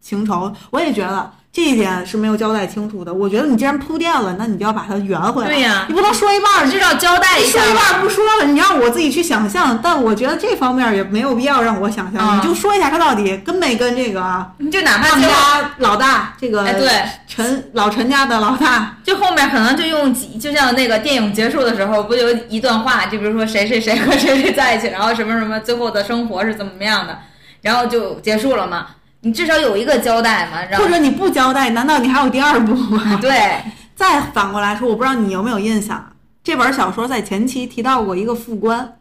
[0.00, 3.14] 情仇，我也觉得这一点是没有交代清楚的。
[3.14, 5.48] 我觉得你既然铺垫了，那你就要把它圆回来。
[5.48, 7.72] 对呀你不能说一半儿至少交代一说下说。
[7.72, 9.80] 一半儿不说了，你让我自己去想象。
[9.82, 16.90] 但我觉得这方面也没有必要让我想象，嗯你就说一下他到底跟没跟这个啊就哪怕他们，家老大这个哎，对，
[17.26, 27.16] 陈老陈家的老大，就后面可能就用几，就像那个电影结束的时候，不就一段话，就比如说谁谁谁和谁谁在一起，然后什么什么最后的生活是怎么样的，
[27.62, 28.88] 然后就结束了嘛。
[29.20, 33.16] 你至少有一个交代嘛，或者你不交代，难道你还有第二部吗？
[33.22, 33.60] 对，
[33.94, 36.12] 再反过来说，我不知道你有没有印象，
[36.44, 38.98] 这本小说在前期提到过一个副官，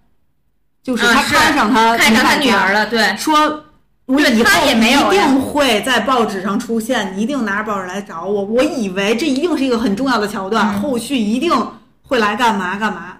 [0.83, 3.63] 就是他看上他看上他女儿了，对，说
[4.07, 8.43] 我以后也没有一定会在报纸上出现，你一定拿着报纸来找我。
[8.43, 11.51] 我以为这一定是一个很重要的桥段，嗯后续一定
[12.03, 13.17] 会来干嘛干嘛，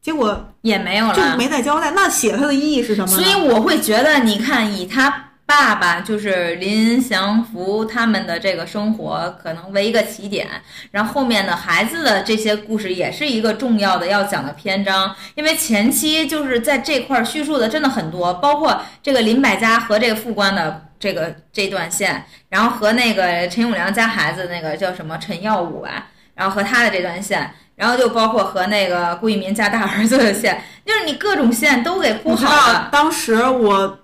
[0.00, 1.90] 结果也没有了，就没再交代。
[1.90, 3.22] 那写它的意义是什么呢？
[3.22, 5.12] 所以我会觉得，你看以他
[5.52, 10.48] 爸爸就是林祥福他们的这个生活可能为一个起点，
[10.92, 20.88] 然后后面的孩子的这些故事也是一个重要的要讲的篇章，因为前期就是在这块叙述的真的很多，包括这个林百家和这个副官的。
[21.02, 32.88] 这个这段线，然后和那个陈永良家孩子那个叫什么陈耀武吧，然后和他的这段线，然后就包括和那个顾一民家大儿子的线，就是你各种线都给铺好了。
[32.92, 33.98] 当时我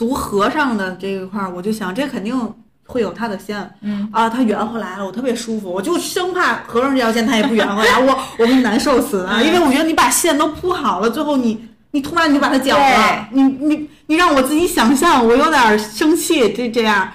[0.00, 2.34] 读和尚的这一块儿，我就想这肯定
[2.86, 3.70] 会有他的线。
[3.82, 9.36] 嗯啊，他圆回来了，我特别舒服，我就生怕和尚这条线他也不圆回来，我我会难受死啊！
[9.38, 16.50] 嗯因为我觉得你把线都铺好了，最后你你突然你就把它绞了，你你你让我自己想象，我有点生气。
[16.54, 17.06] 这这样，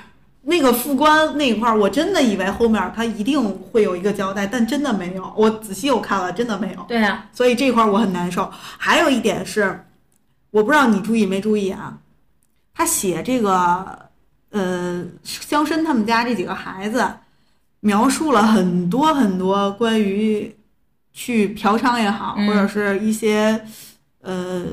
[0.44, 5.34] 那个副官那一块儿，我真的以为后面他一定会有一个交代，但真的没有。
[5.36, 6.86] 我仔细又看了，真的没有。
[6.88, 8.48] 对啊，所以这块儿我很难受。
[8.78, 9.84] 还有一点是，
[10.52, 11.98] 我不知道你注意没注意啊，
[12.76, 13.98] 他写这个
[14.52, 17.08] 呃乡绅他们家这几个孩子，
[17.80, 20.54] 描述了很多很多关于
[21.14, 23.66] 去嫖娼也好，嗯或者是一些
[24.22, 24.66] 呃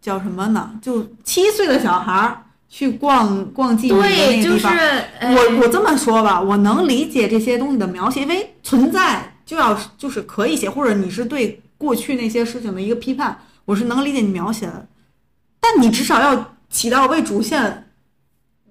[0.00, 4.72] 叫什么呢，就七岁的小孩儿去逛逛妓女的那对，就是个地方。
[4.72, 14.86] 哎我我这么说吧，我能理解这些东西的描写，因为存在就要就是可以写，或者你是对过去那些事情的一个批判，我是能理解你描写的，
[15.60, 17.88] 但你至少要起到为主线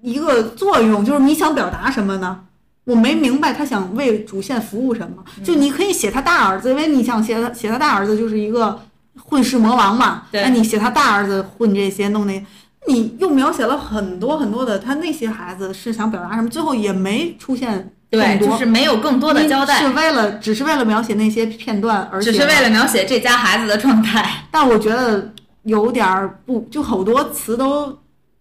[0.02, 2.40] 一个作用，就是你想表达什么呢？
[2.84, 8.80] 我没明白他想为主线服务什么，嗯就你可以写他大儿子，因为你想写他写他大儿子就是一个
[9.22, 12.44] 混世魔王嘛，那你写他大儿子混这些弄那，
[12.88, 24.46] 你又描写了很多很多的他那些孩子是想表达什么，最后也没出现对，就是没有更多的交代是，为了只是为了描写那些片段而写，只是为了描写这家孩子的状态。
[24.50, 27.98] 但我觉得有点儿不，就好多词都，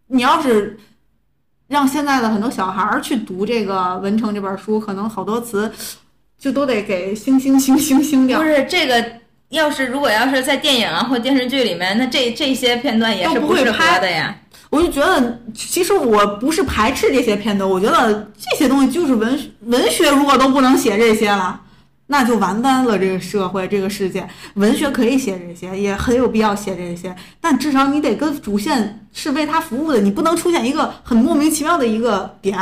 [0.07, 0.77] 你要是
[1.67, 5.71] 让现在的很多小孩儿去读这个《文成》这本书，可能好多词
[6.37, 8.45] 就都得给星星星星星掉不。
[8.45, 9.05] 是这个，
[9.49, 14.35] 要是如果要是在电影啊或电视剧里面，那这这些片段也是不会拍合的呀。
[14.69, 21.59] 我就觉得，其实我不是排斥这些片段，我觉得这些东西就是文文学，如果都不能写这些了，
[22.11, 22.97] 那就完蛋了。
[22.97, 32.57] 这个社会，这个世界，文学可以写这些，也很有必要写这些，但至少你得跟主线是为他服务的，你不能出现一个很莫名其妙的一个点，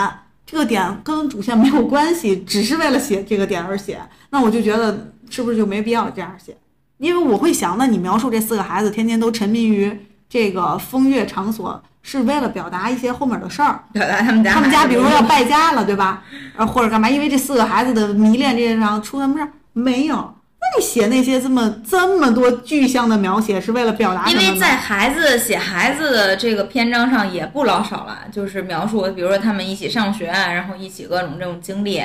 [0.46, 6.56] 这个点跟主线没有关系，只是为了写这个点而写，那我就觉得是不是就没必要这样写？
[6.98, 13.84] 因为我会想，那你描述这四个孩子天天都沉迷于这个风月场所，是为了表达一些后面的事儿。
[13.92, 16.24] 表达他们家他们家比如说要败家了，对吧？
[16.56, 17.10] 呃，或者干嘛？
[17.10, 20.16] 因为这四个孩子的迷恋这件事上出什么事儿没有？
[20.16, 24.42] 那你写那些这么这么多具象的描写，是为了表达什么？
[24.42, 32.02] 因为在孩子写孩子的这个篇章上也不老少了，就是描述，比如说他们一起上学，啊然后一起各种这种经历，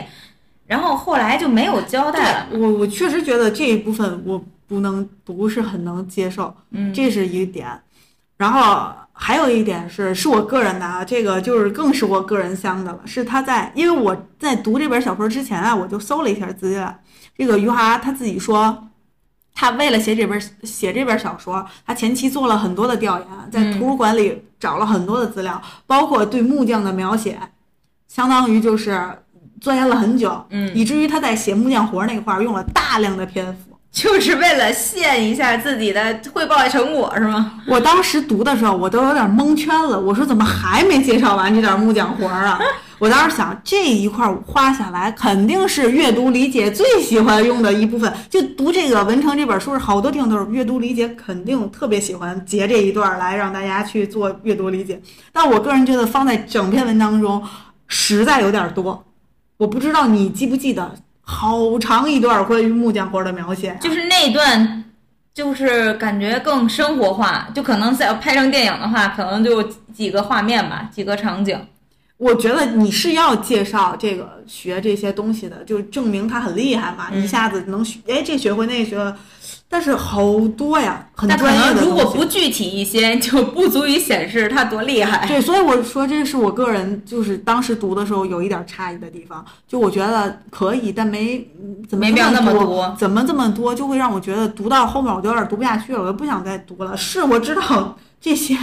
[0.66, 2.46] 然后后来就没有交代了。
[2.50, 7.68] 我我确实觉得这一部分我不能不是很能接受，嗯，这是一个点。
[8.42, 12.98] 然后还有一点是，是我个人的啊，这个就是更是我个人香的了。
[13.05, 16.92] 是他在，因为我在读这本小说之前啊，我就搜了一下资料。
[17.38, 18.88] 这个余华他自己说，
[19.55, 27.38] 他为了写这本写这本小说，他前期做了很多的调研，在嗯图书馆里找了很多的资料，包括对木匠的描写，
[28.09, 29.00] 相当于就是
[29.61, 33.71] 钻研了很久，嗯，以至于他在写木匠活那块儿用了大量的篇幅。
[33.92, 37.61] 就是为了现一下自己的汇报成果是吗？
[37.68, 40.00] 我当时读的时候，我都有点蒙圈了。
[40.00, 42.59] 我说怎么还没介绍完这点木匠活儿啊？
[42.98, 48.11] 我当时想，这一块儿花下来，肯定是阅读理解最喜欢用的一部分。
[48.31, 54.98] 就读这个《文成》这本书是，好多听都是阅读理解，肯定特别喜欢截这一段来让大家去做阅读理解。
[55.33, 57.42] 但我个人觉得放在整篇文章中，
[57.88, 59.05] 实在有点多。
[59.59, 64.84] 我不知道你记不记得，好长一段关于木匠活的描写啊、就是那一段，
[65.32, 69.62] 就是感觉更生活化，就可能在拍成电影的话，可能就
[69.94, 71.59] 几个画面吧，几个场景。
[72.18, 79.12] 我觉得你是要介绍这个学这些东西的，就证明他很厉害嘛，嗯一下子能学，哎，这学会那个学会，
[79.73, 85.27] 但是好多呀，很但可专业的能如果不具体一些， 就不足以显示他多厉害。
[85.27, 96.95] 对，所以我说这是我个人就是当时读的时候有一点诧异的地方，就我觉得可以，但没嗯怎么没必要那么多，怎么这么多，就会让我觉得读到后面我就有点读不下去了，我就不想再读了。
[96.95, 98.55] 是我知道这些，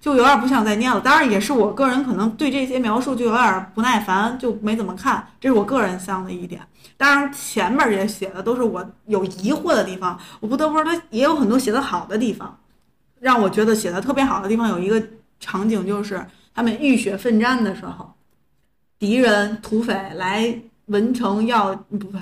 [0.00, 0.98] 就有点不想再念了。
[0.98, 6.62] 当然也是我个人可能对这些描述就有点不耐烦，就没怎么看，这是我个人想的一点。
[6.96, 12.58] 当然前面也写的都是我有疑惑的地方，我不得不说他也有很多写的好的地方，
[13.20, 15.02] 让我觉得写的特别好的地方有一个
[15.40, 16.24] 场景就是
[16.54, 18.14] 他们浴血奋战的时候，
[18.98, 22.18] 敌人土匪来文城要不不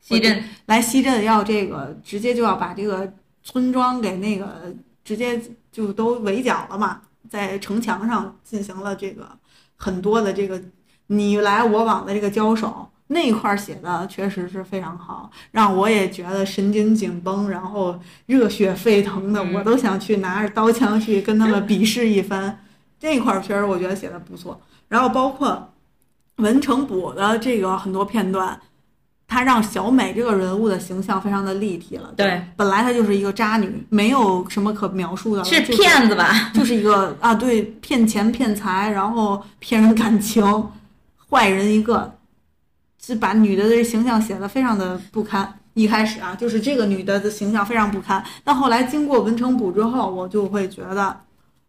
[0.00, 3.12] 西镇来西镇要这个直接就要把这个
[3.42, 9.28] 村庄给那个直接就都围剿了嘛，在城墙上进行了这个
[9.76, 10.60] 很多的这个
[11.08, 12.88] 你来我往的这个交手。
[13.08, 22.60] 那一块写的确实是非常好，让我也觉得神经紧绷，然后热血沸腾的，嗯我都想去拿着刀枪去跟他们比试一番。
[22.98, 25.70] 这一块儿确实我觉得写的不错，然后包括
[26.36, 28.58] 文成补的这个很多片段，
[29.28, 32.10] 他让小美这个人物的形象非常的立体了。
[32.16, 36.50] 对，本来她就是一个渣女，没有什么可描述的了，是骗子吧？
[36.54, 40.42] 就是一个啊，对，骗钱骗财，然后骗人感情，
[41.28, 42.10] 坏人一个，
[43.06, 45.58] 是把女的的形象写的非常的不堪。
[45.74, 51.20] 一开始啊，就是这个女的的形象非常不堪，但后来经过文成补之后，我就会觉得，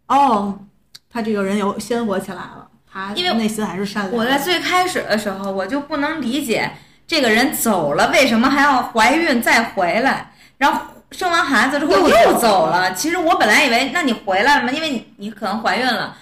[0.07, 0.57] 哦，
[1.11, 4.17] 她这个人有鲜活起来了，她因为内心还是善良的。
[4.17, 6.71] 我在最开始的时候，我就不能理解
[7.07, 10.31] 这个人走了，为什么还要怀孕再回来？
[10.59, 10.79] 然后
[11.11, 12.93] 生完孩子之后又又走走了。
[12.93, 16.15] 其实我本来以为，那你回来了嘛，因为你你可能怀孕了，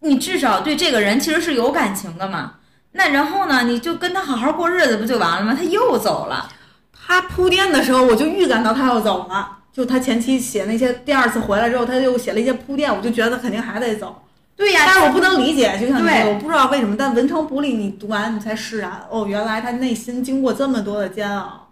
[0.00, 2.54] 你至少对这个人其实是有感情的嘛。
[2.96, 5.54] 那然后呢，你就跟他好好过日子不就完了吗？
[5.56, 6.48] 他又走了，
[6.92, 9.58] 他铺垫的时候，我就预感到他要走了。
[9.72, 14.22] 就他前期写那些，第二次回来之后，他又写了一些铺垫，我就觉得肯定还得走。
[14.56, 16.96] 对呀、但是我不能理解，就像你说的，我不知道为什么。
[16.98, 21.68] 但文成补里你读完，你才释然，哦，原来他内心经过这么多的煎熬。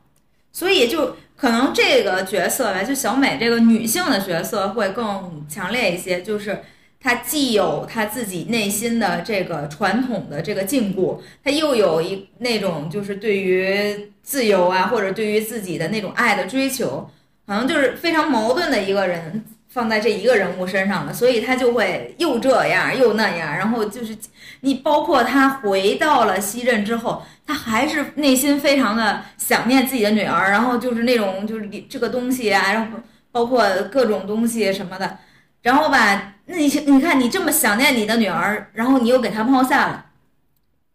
[0.52, 6.62] 所以就可能这个角色吧，就小美这个女性的角色会更强烈一些，就是
[7.05, 17.11] 他既有他自己内心的这个传统的这个禁锢，他又有一那种就是对于自由啊，或者对于自己的那种爱的追求，
[17.46, 19.44] 好像就是非常矛盾的一个人。
[19.74, 24.16] 放在这一个人物身上了，所以他就会又这样又那样，然后就是
[24.61, 32.98] 你包括他回到了西镇之后，他还是内心非常的想念自己的女儿，然后就是那种就是这个东西啊，然后
[33.32, 35.18] 包括各种东西什么的，
[35.64, 40.04] 然后吧，那你你看你这么想念你的女儿，然后你又给她抛下了，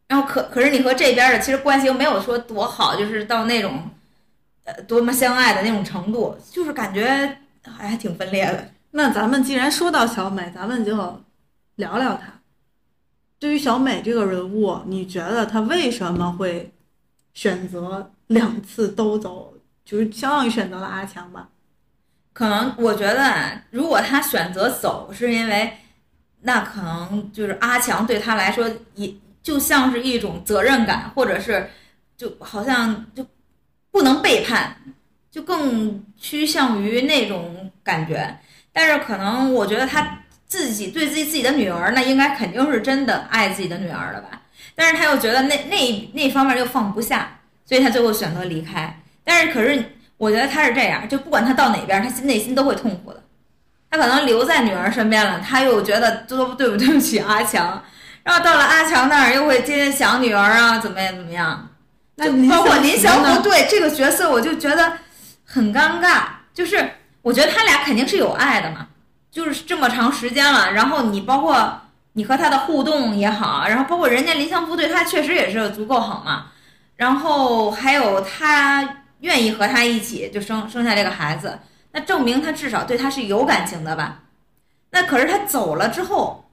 [0.07, 3.89] 然后可可是你和这边的其实关系又没有说多好，就是到那种
[4.65, 8.70] 呃多么相爱的那种程度，就是感觉还还挺分裂的。
[8.91, 10.95] 那咱们既然说到小美，咱们就
[11.78, 12.32] 聊聊她。
[13.39, 16.72] 对于小美这个人物，你觉得她为什么会
[17.34, 21.49] 选择两次都走，就是相当于选择了阿强吧？
[22.40, 25.74] 可能我觉得，如果他选择走，是因为
[26.44, 28.66] 那可能就是阿强对他来说
[28.96, 29.14] 也
[29.44, 31.70] 就像是一种责任感，或者是
[32.16, 33.28] 就好像就
[33.92, 34.74] 不能背叛，
[35.30, 38.40] 就更趋向于那种感觉。
[38.72, 44.44] 但是可能我觉得他自己对自己自己的女儿，那应该肯定是真的爱自己的女儿了吧？
[44.76, 48.98] 但是他又觉得那那那方面又放不下，所以他最后选择离开。
[49.26, 49.84] 但是可是
[50.20, 53.24] 我觉得他是这样，就不管他到哪边，他心内心都会痛苦的。
[53.89, 57.82] 他可能留在女儿身边了，他又觉得多对不对不起阿强，
[58.22, 61.70] 然后到了阿强那儿又会天天想女儿啊，怎么样怎么样。
[62.17, 64.93] 那包括林福呢祥福对这个角色，我就觉得
[65.43, 66.24] 很尴尬。
[66.53, 66.91] 就是
[67.22, 68.88] 我觉得他俩肯定是有爱的嘛，
[69.32, 71.82] 就是这么长时间了，然后你包括
[72.13, 76.47] 你和他的互动也好，然后包括人家林祥福对他确实也是足够好嘛，
[76.97, 81.59] 然后还有他愿意和他一起就生生下这个孩子，
[81.91, 84.24] 那证明他至少对他是有感情的吧？
[84.91, 86.45] 那可是他走了之后。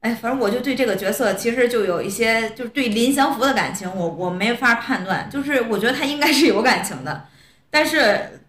[0.00, 5.30] 哎，反正我就对这个角色其实就有一些，就是对林祥福的感情，我我没法判断。
[5.30, 7.24] 就是我觉得他应该是有感情的，
[7.70, 8.42] 但是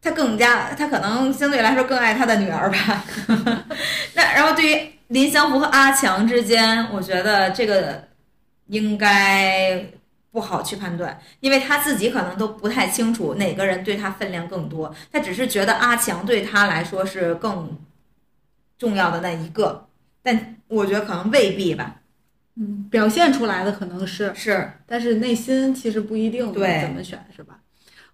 [0.00, 3.04] 他更加，他可能相对来说更爱他的女儿吧。
[4.14, 8.04] 那然后对于林祥福和阿强之间，我觉得这个
[8.68, 9.84] 应该
[10.32, 17.76] 不好去判断，因为他自己可能都不太清楚哪个人对他分量更多，他只是觉得阿强对他来说是更
[18.78, 19.88] 重要的那一个，
[20.22, 21.96] 但我觉得可能未必吧。
[22.56, 27.58] 嗯，表现出来的可能是，是，但是内心其实不一定对怎么选，是吧？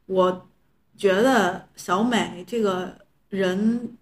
[0.07, 0.49] 我
[0.97, 2.97] 觉得小美这个
[3.29, 3.97] 人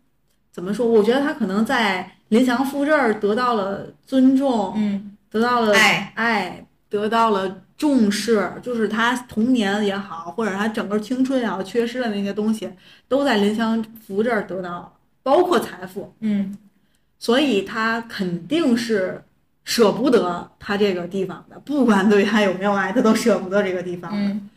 [0.53, 0.87] 怎么说？
[0.87, 12.71] 我觉得她可能在林祥富这儿得到了尊重，嗯，得到了爱爱，得到了重视，就是他童年也好，或者他整个青春也好，缺失的那些东西，
[13.09, 16.15] 都在林祥福这儿得到了，包括财富。
[16.21, 16.57] 嗯，
[17.19, 19.23] 所以他肯定是
[19.65, 24.19] 舍不得他这个地方的，不管对他有没有爱，他都舍不得这个地方的。
[24.19, 24.49] 嗯，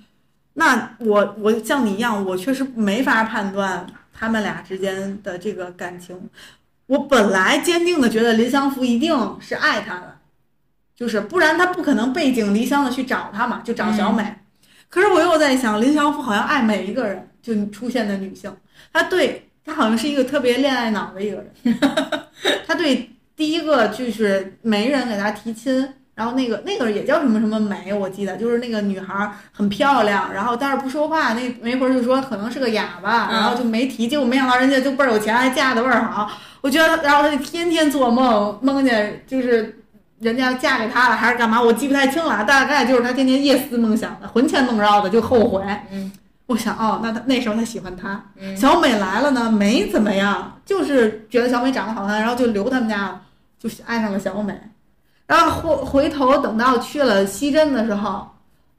[0.53, 6.29] 那我我像你一样，我确实没法判断他们俩之间的这个感情。
[6.85, 10.16] 我本来坚定的觉得林祥福一定是爱他的，
[10.97, 14.35] 就是不然他不可能背井离乡的去找他嘛，就找小美。
[14.89, 18.51] 可是我又在想，林祥福好像爱每一个人，就出现的女性，
[18.91, 21.77] 他对他好像是一个特别恋爱脑的一个人。
[22.65, 36.31] 他对第一个就是媒人给他提亲，然后那个那个也叫什么什么美，我记得就是那个女孩儿很漂亮，然后但是不说话，那媒婆就说可能是个哑巴，嗯然后就没提，结果没想到人家就倍儿有钱，还嫁的倍儿好。
[36.61, 39.83] 我觉得，然后他就天天做梦，梦见就是
[40.19, 45.63] 人家嫁给他了，还是干嘛，我记不太清了，大概就是他天天夜思梦想的，魂牵梦绕的，就后悔。
[45.91, 46.11] 嗯，
[46.47, 53.21] 我想哦，那他那时候他喜欢他，嗯小美来了呢，没怎么样，就是觉得小美长得好看，然后就留他们家了，
[53.59, 54.59] 就爱上了小美。
[55.27, 58.27] 然后回回头等到去了西镇的时候，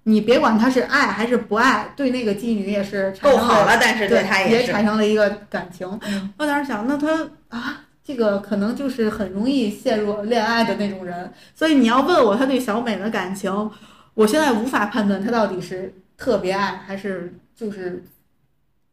[0.04, 5.86] 你别管他是爱还是不爱，对那个妓女也是够好了，但是对他是，也产生了一个感情。
[6.06, 7.06] 嗯我当时想，那他
[7.50, 11.30] 啊，这个可能就是很容易陷入恋爱的那种人。
[11.54, 13.70] 所以你要问我他对小美的感情，
[14.14, 18.02] 我现在无法判断他到底是特别爱还是就是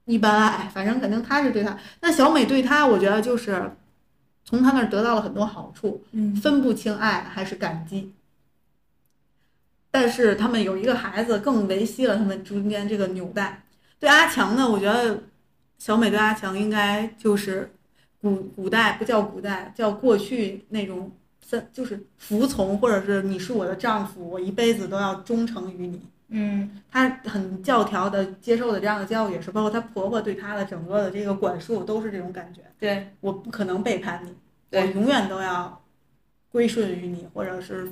[0.03, 1.77] 一般爱，反正肯定他是对他。
[2.01, 3.71] 那小美对他，我觉得就是
[4.43, 8.11] 从他那儿得到了很多好处，嗯分不清爱还是感激。
[9.91, 13.63] 但是他们有一个孩子，更维系了他们中间这个纽带。
[13.97, 15.23] 对阿强呢，我觉得
[15.77, 17.71] 小美对阿强应该就是
[18.21, 21.11] 古古代不叫古代，叫过去那种
[21.41, 26.01] 三就是服从，或者是你是我的丈夫，我一辈子都要忠诚于你。
[26.29, 32.61] 嗯她很教条的接受的这样的教育，也是包括她婆婆对她的整个的这个管束都是这种感觉。
[32.79, 34.33] 对，我不可能背叛你，
[34.71, 35.81] 我永远都要
[36.51, 37.91] 归顺于你，或者是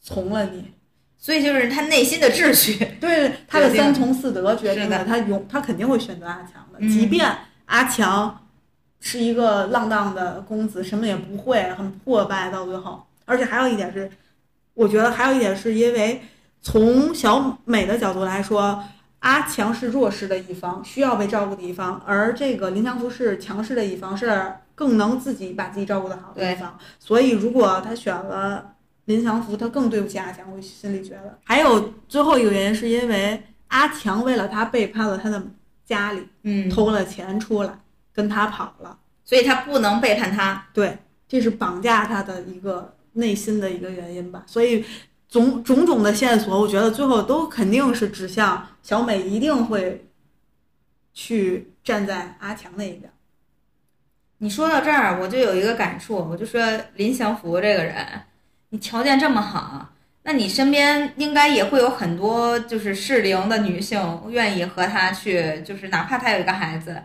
[0.00, 0.72] 从了你。
[1.16, 7.32] 所以就是他内心的秩序，对他的三从四德决定的了他永他肯定会选择阿强的，嗯即便
[7.66, 8.41] 阿强
[9.02, 13.04] 是一个浪荡的公子，什么也不会，很破败到最后。
[13.26, 14.10] 而且还有一点是，
[14.72, 16.22] 我觉得还有一点是因为
[16.62, 18.82] 从小美的角度来说，
[19.18, 26.78] 阿强是弱势的一方，需要被照顾的一方，而这个林祥福是强势的一方，是更能自己把自己照顾的好的一方。
[26.98, 28.70] 所以如果他选了。
[29.06, 31.36] 林祥福他更对不起阿强，我心里觉得。
[31.42, 35.42] 还有最后一个原因是因为阿强为了他背叛了他的
[35.84, 37.76] 家里，嗯，偷了钱出来
[38.12, 40.98] 跟他跑了，所以他不能背叛他，对，
[41.28, 44.42] 这是绑架他的一个内心的一个原因吧。
[44.46, 44.84] 所以
[45.28, 50.06] 种种种的线索，我觉得最后都肯定是指向小美一定会
[51.14, 53.10] 去站在阿强那一边。
[54.38, 56.60] 你说到这儿，我就有一个感触，我就说
[56.96, 58.04] 林祥福这个人，
[58.70, 59.88] 你条件这么好，
[60.24, 67.00] 那你身边应该也会有很多就是适龄的女性愿意和他去，就是哪怕他有一个孩子，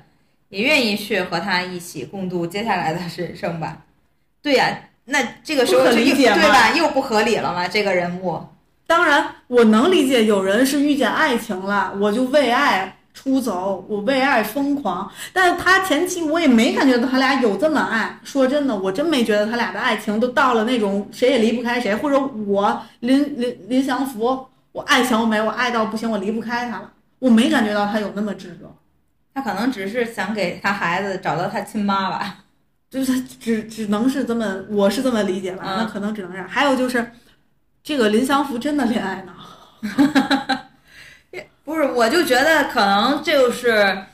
[0.49, 3.77] 也愿意去和他一起共度接下来的人生吧？
[4.41, 6.71] 对呀、那这个时候理解对吧？
[6.71, 7.67] 又不合理了吗？
[7.67, 8.39] 这个人物，
[8.85, 15.11] 当然，我能理解有人是遇见爱情了，我就为爱出走，我为爱疯狂。
[15.33, 18.17] 但是他前期我也没感觉到他俩有这么爱。
[18.23, 26.91] 说真的，我真没觉得他俩的爱情都到了那种谁也离不开谁，或者我林林林祥福，我爱小美，我爱到不行，我离不开她了。
[27.19, 28.73] 我没感觉到他有那么执着，
[29.37, 32.37] 他可能只是想给他孩子找到他亲妈吧。
[32.89, 35.63] 就是他只只能是这么，我是这么理解吧。
[35.67, 36.47] 嗯那可能只能这样。
[36.47, 37.11] 还有就是，
[37.83, 39.33] 这个林祥福真的恋爱脑。
[41.63, 44.05] 不是，我就觉得可能就是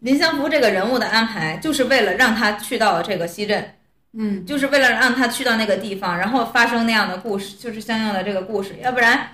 [0.00, 3.74] 林祥福这个人物的安排，就是为了让他去到这个西镇，
[4.14, 9.28] 嗯，就是为了让他去到那个地方，然后发生那样的故事，就是相应的这个故事，要不然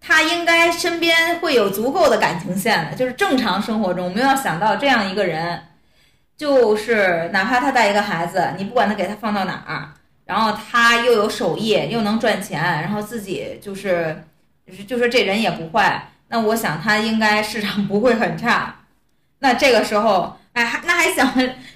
[0.00, 5.60] 他应该身边会有足够的感情线的，就是正常生活中没有想到这样一个人，
[6.36, 9.92] 就是哪怕他带一个孩子，你不管他给他放到哪儿，
[10.24, 14.22] 然后他又有手艺，又能赚钱，然后自己就是
[14.66, 18.74] 就是就说这人也不坏，那我想他应该市场不会很差。
[19.40, 21.32] 那这个时候，哎，那还想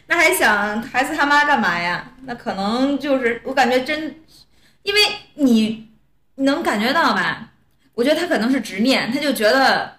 [0.07, 2.05] 那还想孩子他妈干嘛呀？
[2.25, 4.17] 那可能就是我感觉真，
[4.83, 5.01] 因为
[5.35, 5.89] 你
[6.37, 7.51] 能感觉到吧？
[8.01, 9.93] 我觉得他可能是执念，他就觉得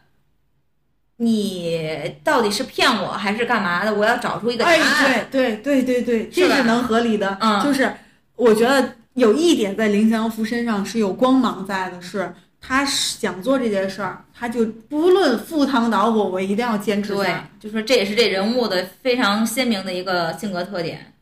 [1.17, 3.93] 你到底是骗我还是干嘛的？
[3.93, 5.27] 我要找出一个答哎，案。
[5.31, 7.37] 对对对对对，这是能合理的。
[7.39, 7.93] 嗯就是
[8.35, 21.13] 我觉得有一点在林祥福身上是有光芒在的，是他想做这件事儿，他就不论赴汤蹈火，我一定要坚持对。，就说这也是这人物的非常鲜明的一个性格特点，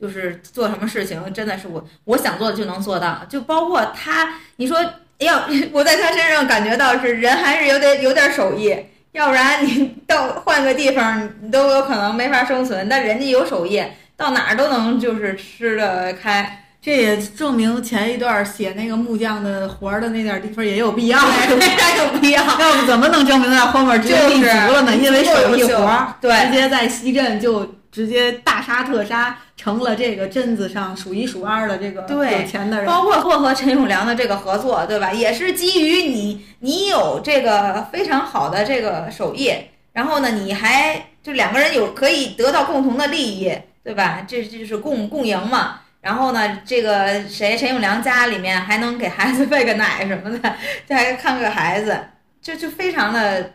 [0.00, 4.78] 就是做什么事情真的是我我想做的就能做到，就包括他，你说
[5.18, 5.42] 要
[5.72, 8.76] 我在他身上感觉到是人还是有点有点手艺，
[9.12, 13.82] 要不然你到换个地方你都有可能没法生存，但人家有手艺，
[14.16, 22.44] 到哪儿都能就是吃得开，这也证明前一段写那个木匠的活儿的那点地方也有必要，对非常有必要。
[22.44, 24.92] 要不怎么能证明在后面直接立足了呢？
[24.96, 32.84] 就是因为手艺活儿，对直接在西镇就直接大杀特杀，成了这个镇子上数一数二的这个对有钱的人。
[32.84, 35.10] 包括括和陈永良的这个合作，对吧？
[35.10, 39.50] 也是基于你你有这个非常好的这个手艺，
[39.94, 43.50] 然后呢，你还就两个人有可以得到共同的利益，
[43.82, 44.26] 对吧？
[44.28, 45.80] 这这就是共共赢嘛。
[46.02, 50.54] 然后呢，这个谁陈永良家里面还能给孩子喂个奶什么的，
[50.86, 51.98] 这还看个孩子，
[52.42, 53.54] 这就非常的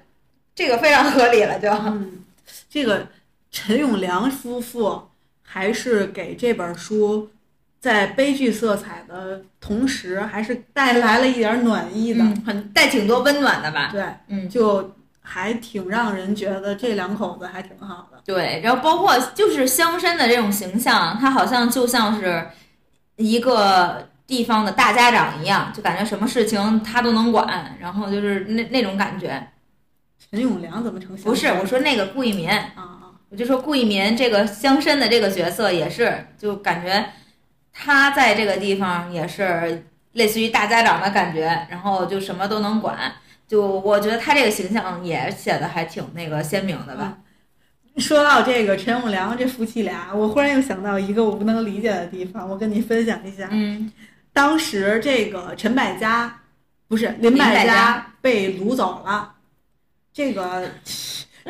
[0.56, 2.24] 这个非常合理了就，嗯，
[2.68, 3.08] 这个
[3.52, 5.10] 陈永良夫妇
[5.44, 7.30] 还是给这本书
[7.80, 12.24] 在悲剧色彩的同时，还是带来了一点暖意的。
[12.24, 13.90] 嗯，很带挺多温暖的吧？
[13.92, 14.50] 对，嗯。
[14.50, 18.20] 就还挺让人觉得这两口子还挺好的。
[18.26, 22.48] 对，然后包括就是香山的这种形象，他好像就像是
[23.18, 29.48] 一个地方的大家长一样，就感觉什么事情他都能管，然后就是那那种感觉。
[30.32, 31.16] 陈永良怎么成？
[31.18, 32.91] 不是，我说那个顾一民，啊啊，
[33.32, 37.04] 我就说顾一民这个乡绅的这个角色也是，就感觉
[37.72, 43.14] 他在这个地方也是类似于大家长的感觉，然后就什么都能管。
[43.48, 47.18] 就我觉得他这个形象也写的还挺那个鲜明的吧。
[47.98, 53.48] 说到这个陈永良这夫妻俩，我忽然又想到一个我不能理解的地方，我跟你分享一下。
[53.52, 53.92] 嗯
[54.34, 56.42] 当时这个陈百家
[56.88, 59.34] 不是林百家被掳走了，
[60.14, 60.70] 这个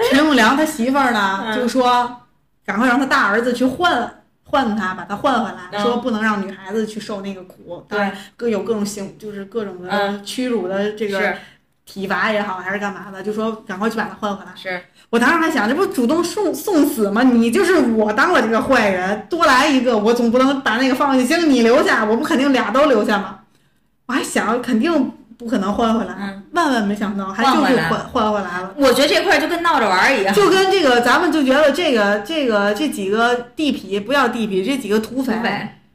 [0.09, 2.17] 陈永良他媳妇儿呢嗯就说
[2.65, 11.33] 赶快让他大儿子去换换他，把他换回来，嗯说不能让女孩子去受那个苦，对，各有各种刑，就是各种的嗯屈辱的这个
[11.85, 14.51] 体罚也好，还是干嘛的，就说赶快去把他换回来。
[14.55, 17.23] 是，我当时还想，这不主动送送死吗？
[17.23, 21.25] 你就是我当了这个坏人，多来一个，我总不能把那个放下。
[21.25, 23.39] 行，你留下，我不肯定俩都留下吗？
[24.07, 26.43] 我还想，肯定不可能换回来，嗯。
[26.53, 28.73] 万万没想到，还就是换换回来了。
[28.77, 30.33] 我觉得这块儿就跟闹着玩儿一样。
[30.33, 35.33] 就跟这个，咱们就觉得这个这个这几个地痞不要地痞，这几个土匪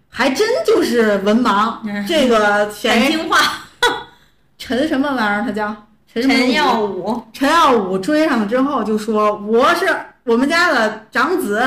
[0.09, 1.75] 还真就是文盲。
[1.85, 2.05] 嗯。
[2.07, 3.39] 这个很谁听话，
[4.59, 5.45] 陈什么玩意儿？
[5.45, 5.75] 他叫？
[6.13, 9.87] 陈陈耀武，陈耀武追上了之后就说：“我是
[10.25, 11.63] 我们家的长子，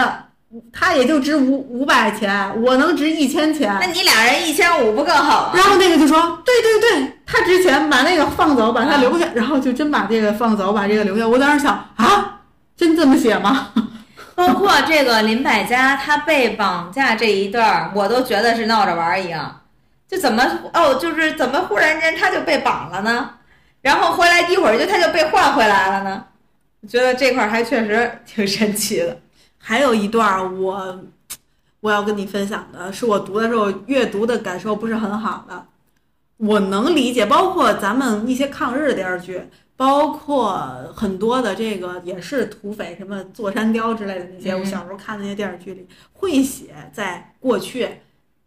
[0.73, 3.77] 他也就值五五百钱，我能值一千钱。
[3.79, 5.51] 那你俩人一千五不更好”吗？
[5.53, 9.27] 然后那个就说：“对对对，他值钱，把那个放走，把他留下。
[9.35, 11.27] 然后就真把这个放走，把这个留下。
[11.27, 12.41] 我当时想啊，
[12.75, 13.69] 真这么写吗？
[14.33, 19.61] 包括这个林百家他被绑架这一段儿，我都觉得是闹着玩儿一样。
[20.07, 20.43] 就怎么
[20.73, 23.29] 哦，就是怎么忽然间他就被绑了呢？
[23.81, 26.23] 然后回来一会儿就他就被换回来了呢？
[26.81, 29.15] 我觉得这块儿还确实挺神奇的。
[29.59, 30.99] 还有一段儿我
[31.81, 35.65] 我要跟你分享的是我读的时候阅读的感受不是很好的。
[36.37, 39.43] 我能理解，包括咱们一些抗日的电视剧，
[39.75, 40.57] 包括
[40.95, 47.89] 很多的这个也是土匪，什么坐山雕之类的那些，嗯我小时候看那些电视剧里会写，在过去，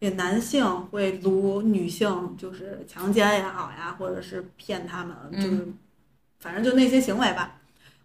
[0.01, 5.69] 这男性会掳女性，就是强奸也好呀，或者是骗他们，就是
[6.41, 7.57] 反正就那些行为吧，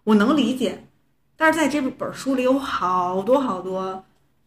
[0.03, 0.83] 我能理解。
[1.37, 4.03] 但是在这本书里有好多好多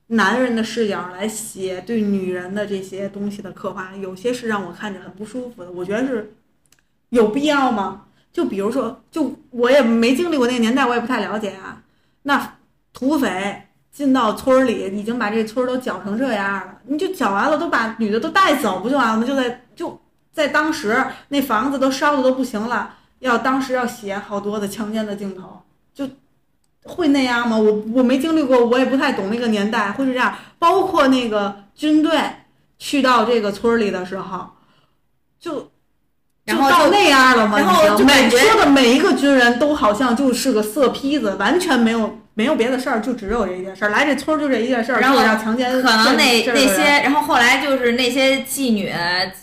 [0.08, 5.70] 男人的视角来写对女人的这些东西的刻画，有些是让我看着很不舒服的。
[5.70, 6.34] 我觉得是
[7.10, 8.06] 有必要吗？
[8.32, 11.82] 就比如说，就我也没经历过那个年代，我也不太了解啊。
[12.22, 12.58] 那
[12.92, 19.26] 土匪进到村里，已经把这村都搅成这样了，你就搅完了，都把女的都带走不就完了？
[19.26, 20.00] 就在就
[20.32, 25.62] 在当时，那房子都烧的都不行了，要当时要写好多的强奸的镜头，
[25.92, 26.08] 就
[26.84, 27.56] 会那样吗？
[27.56, 30.34] 我我没经历过，我也不太懂那个年代会是这样。
[30.58, 32.18] 包括那个军队
[32.78, 34.50] 去到这个村里的时候，
[35.38, 35.70] 就
[36.44, 37.58] 然后就就到那样了吗？
[37.58, 43.90] 然后就说的每一个军人都好像就是个色坯子，完全没有没有别的事儿，就只有这一件事儿。
[43.90, 48.92] 来这村儿就这一件事儿，然后就是要强奸可能那那些，然后后来就是那些妓女，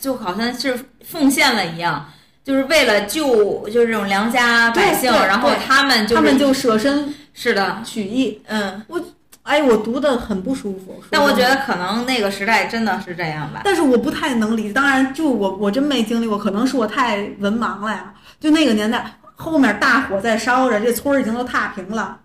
[0.02, 2.10] 就好像是奉献了一样，
[2.48, 8.42] 就是为了救就是这种良家百姓，然后他们就是他们就舍身是的，取义。
[8.48, 8.82] 嗯。
[8.88, 9.04] 我
[9.44, 11.04] 哎，我读的很不舒服。
[11.10, 13.64] 但我觉得可能那个时代真的是这样吧。
[13.66, 14.72] 但是我不太能理解。
[14.72, 18.14] 当然，就我我真没经历过，可能是我太文盲了呀。
[18.40, 22.18] 就那个年代，后面大火在烧着，这村儿已经都踏平了，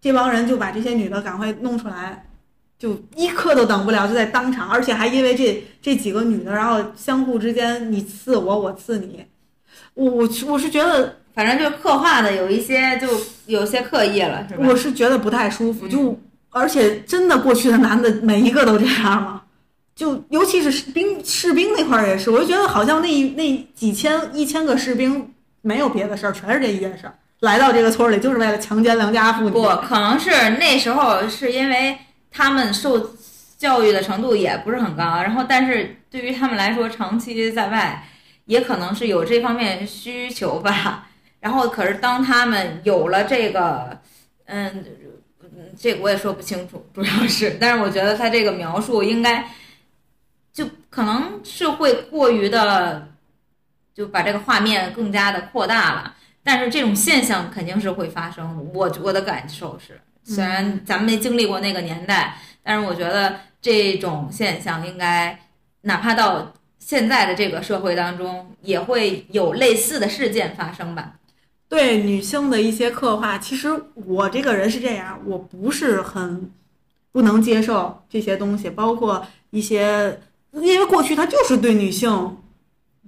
[0.00, 2.24] 这帮人就把这些女的赶快弄出来，
[2.78, 9.22] 就一刻都等不了，就在当场，而且还因为这这几个女的，然后相互之间你刺我，我刺你。
[9.94, 13.08] 我我我是觉得反正就刻画的有一些就
[13.46, 14.66] 有些刻意了，是吧？
[14.68, 19.42] 我是觉得不太舒服，嗯就而且真的过去的男的每一个都这样吗？
[19.94, 29.50] 就尤其是士兵士兵那块儿也是，我就觉得好像那一那几千一千个士兵没有别的事儿，全是这一件事儿，来到这个村儿里就是为了强奸良家妇女。
[29.50, 31.96] 不，可能是那时候是因为
[32.30, 33.10] 他们受
[33.56, 38.06] 教育的程度也不是很高，然后但是对于他们来说，长期在外，
[38.46, 41.08] 也可能是有这方面需求吧。
[41.38, 44.00] 然后可是当他们有了这个，
[44.46, 44.84] 嗯。
[45.58, 49.48] 嗯，这个我也说不清楚， 主要是，但是我觉得他这个描述应该，
[50.52, 53.08] 就可能是会过于的，
[53.94, 56.14] 就把这个画面更加的扩大了。
[56.42, 65.38] 但是这种现象肯定是会发生，我我的感受是，虽然咱们没经历过那个年代，但是我觉得这种现象应该，
[65.82, 66.52] 哪怕到
[66.86, 71.14] 现在的这个社会当中，也会有类似的事件发生吧。
[71.68, 76.48] 对女性的一些刻画，其实我这个人是这样，我不是很
[77.10, 80.20] 不能接受这些东西，包括一些，
[80.52, 82.36] 因为过去他就是对女性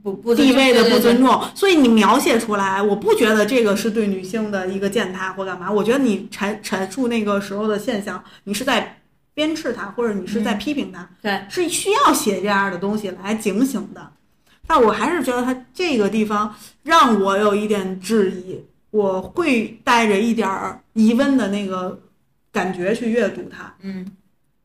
[0.03, 8.98] 不不地位的不尊重，重，所以你描写出来，我不觉得这个是对女性的一个践踏或干嘛，我觉得你阐阐述那个时候的现象，你是在
[9.39, 14.13] 鞭笞他，或者你是在批评他，对，是需要写这样的东西来警醒的。
[14.67, 18.61] 但我还是觉得他这个地方让我有一点质疑，
[18.91, 22.01] 我会带着一点儿疑问的那个
[22.51, 23.73] 感觉去阅读它。
[23.83, 24.05] 嗯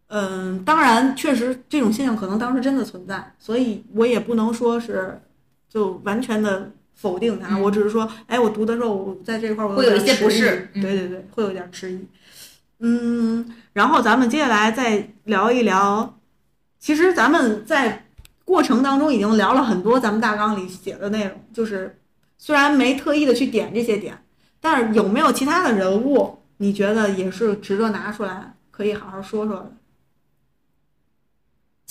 [0.08, 5.22] 嗯，当然，确实这种现象可能当时真的存在，所以我也不能说是
[5.70, 7.56] 就完全的否定它。
[7.58, 12.00] 嗯我只是说，哎，我读的时候，我在这块儿我会有一些不适嗯对对对，会有一点迟疑。
[12.86, 16.20] 嗯，然后咱们接下来再聊一聊，
[16.80, 18.08] 其实咱们在
[18.44, 21.98] 过程当中已经聊了很多咱们大纲里写的内容，就是
[22.38, 24.22] 虽然没特意的去点这些点，
[24.60, 29.72] 但是有没有其他的人物，你觉得也是值得拿出来可以好好说说的？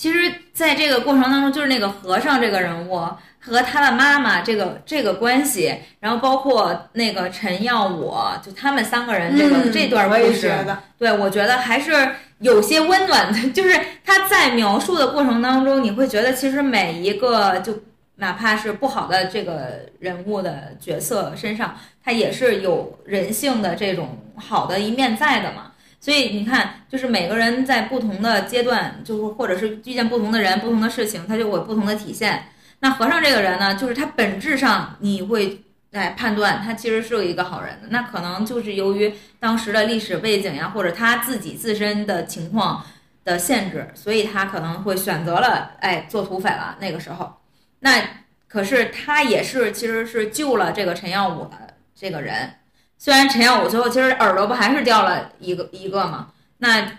[0.03, 3.01] 其实，在这个过程当中，就是那个和尚这个人物
[3.39, 8.13] 和他的妈妈这个这个关系，然后包括那个陈耀武，
[8.45, 10.53] 就他们三个人这个、嗯这段故事，
[10.97, 13.49] 对我觉得还是有些温暖的。
[13.55, 17.73] 就是他在描述的过程当中，你会觉得其实每一个就
[18.17, 25.71] 哪怕是不好的这个人物的角色身上，他也是有人性的这种好的一面在的嘛。
[26.03, 32.43] 所以你看，就是每个人在不同的阶段，就是或者是遇见不同的人、不同的事情，他就会有不同的体现。
[32.81, 42.85] 那和尚这个人呢，就是他本质上你会来判断他其实是有一个好人的，那可能就是由于当时的历史背景呀，或者他自己自身的情况
[43.23, 46.75] 的限制，所以他可能会选择了哎做土匪了。
[46.81, 47.33] 那个时候，
[47.79, 48.03] 那
[48.49, 52.55] 可是他也是其实是救了这个陈耀武的这个人。
[53.03, 56.89] 虽然陈耀武最后其实耳朵不还是掉了一个一个嘛，那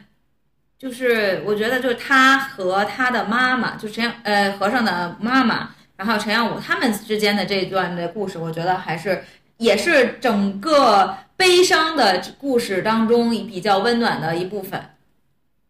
[0.78, 9.24] 就是我觉得就是他和他的妈妈，就陈耀呃和尚的妈妈，然后陈耀武他们之间的这一段的故事，我觉得还是
[9.56, 14.78] 也是整个悲伤的故事当中比较温暖的一部分。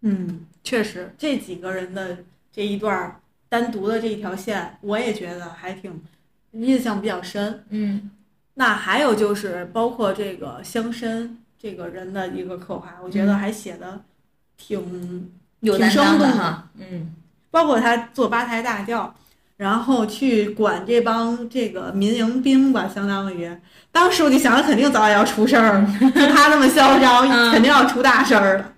[0.00, 2.16] 嗯，确实这几个人的
[2.52, 6.02] 这一段儿单独的这一条线，我也觉得还挺
[6.50, 7.64] 印象比较深。
[7.68, 8.10] 嗯
[8.54, 11.28] 那还有就是包括这个乡绅
[11.60, 14.00] 这个人的一个刻画，我觉得还写的
[14.56, 15.30] 挺，
[15.60, 17.14] 有担当的哈，嗯。
[17.50, 19.14] 包括他坐八抬大轿，
[19.58, 23.48] 然后去管这帮这个民营兵吧，相当于
[23.92, 25.86] 当时我就想，他肯定早晚要出事儿，
[26.16, 28.72] 就他那么嚣张，嗯肯定要出大事儿了。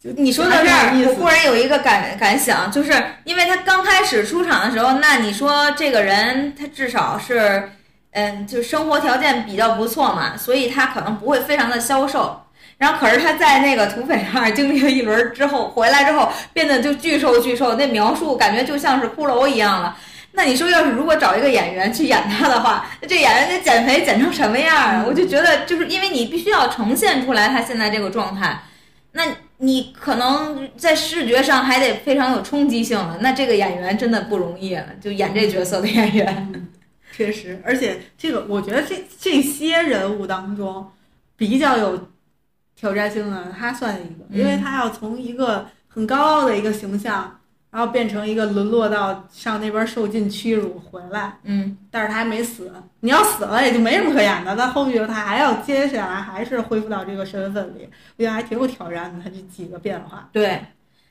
[0.00, 2.92] 就你说到这儿，我忽然有一个感感想，就是
[3.24, 7.68] 因为他刚开始出场的时候，那你说这个人他至少是，
[8.12, 12.42] 嗯，就生活条件比较不错嘛，所以他可能不会非常的消瘦。
[12.78, 19.96] 然后可是他在那个土匪那经历了一轮之后，回来之后变得就巨瘦巨瘦，那描述感觉就像是骷髅一样了。
[20.32, 25.04] 那你说，要是如果找一个演员去演他的话，那这演员得减肥减成什么样啊？
[25.04, 28.62] 我就觉得，就是因为你必须要呈现出来他现在这个状态，
[29.12, 29.24] 那
[29.56, 33.18] 你可能在视觉上还得非常有冲击性了。
[33.20, 36.68] 那这个演员真的不容易，就演这角色的演员。
[37.18, 40.88] 确实，而且这个我觉得这这些人物当中
[41.36, 42.08] 比较有
[42.76, 47.34] 挑战性的，他算一个，因为他要从一个很高傲的一个形象。
[47.70, 52.72] 然后变成一个沦落到上那边受尽屈辱回来，嗯，但是他还没死。
[53.00, 54.56] 你要死了也就没什么可演的。
[54.56, 59.22] 但后续他还要接下来还是恢复到这个身份里，我觉得还挺有挑战的。
[59.22, 60.58] 他这几个变化，对。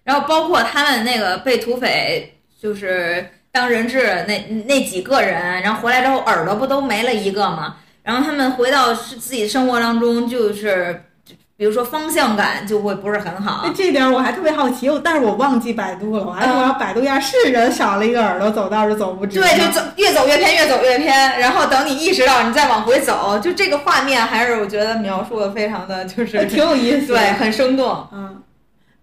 [0.03, 7.76] 然后包括他们那个被土匪就是当人质那那几个人，然后回来之后耳朵不都没了一个吗？
[8.04, 11.04] 然后他们回到是自己生活当中就是。
[11.60, 19.39] 比如说方向感就会不是很好，这点我还特别好奇，但是我忘记百度了，我还说要百度一下，是人少了一个耳朵，走道就走不直。
[19.39, 28.08] 对，就走越走越偏，越走越偏，然后等你意识到，你再往回走，就这个画面还是我觉得描述的非常的就是挺有意思，对，很生动。
[28.12, 28.39] 嗯，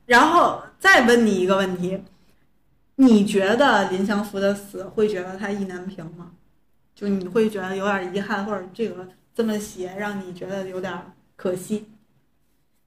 [0.06, 2.00] 然后再问你一个问题，
[2.96, 6.30] 你觉得林祥福的死会觉得他意难平吗？
[6.94, 10.92] 就你会觉得有点遗憾，或者这个这么写让你觉得有点
[11.34, 11.88] 可惜？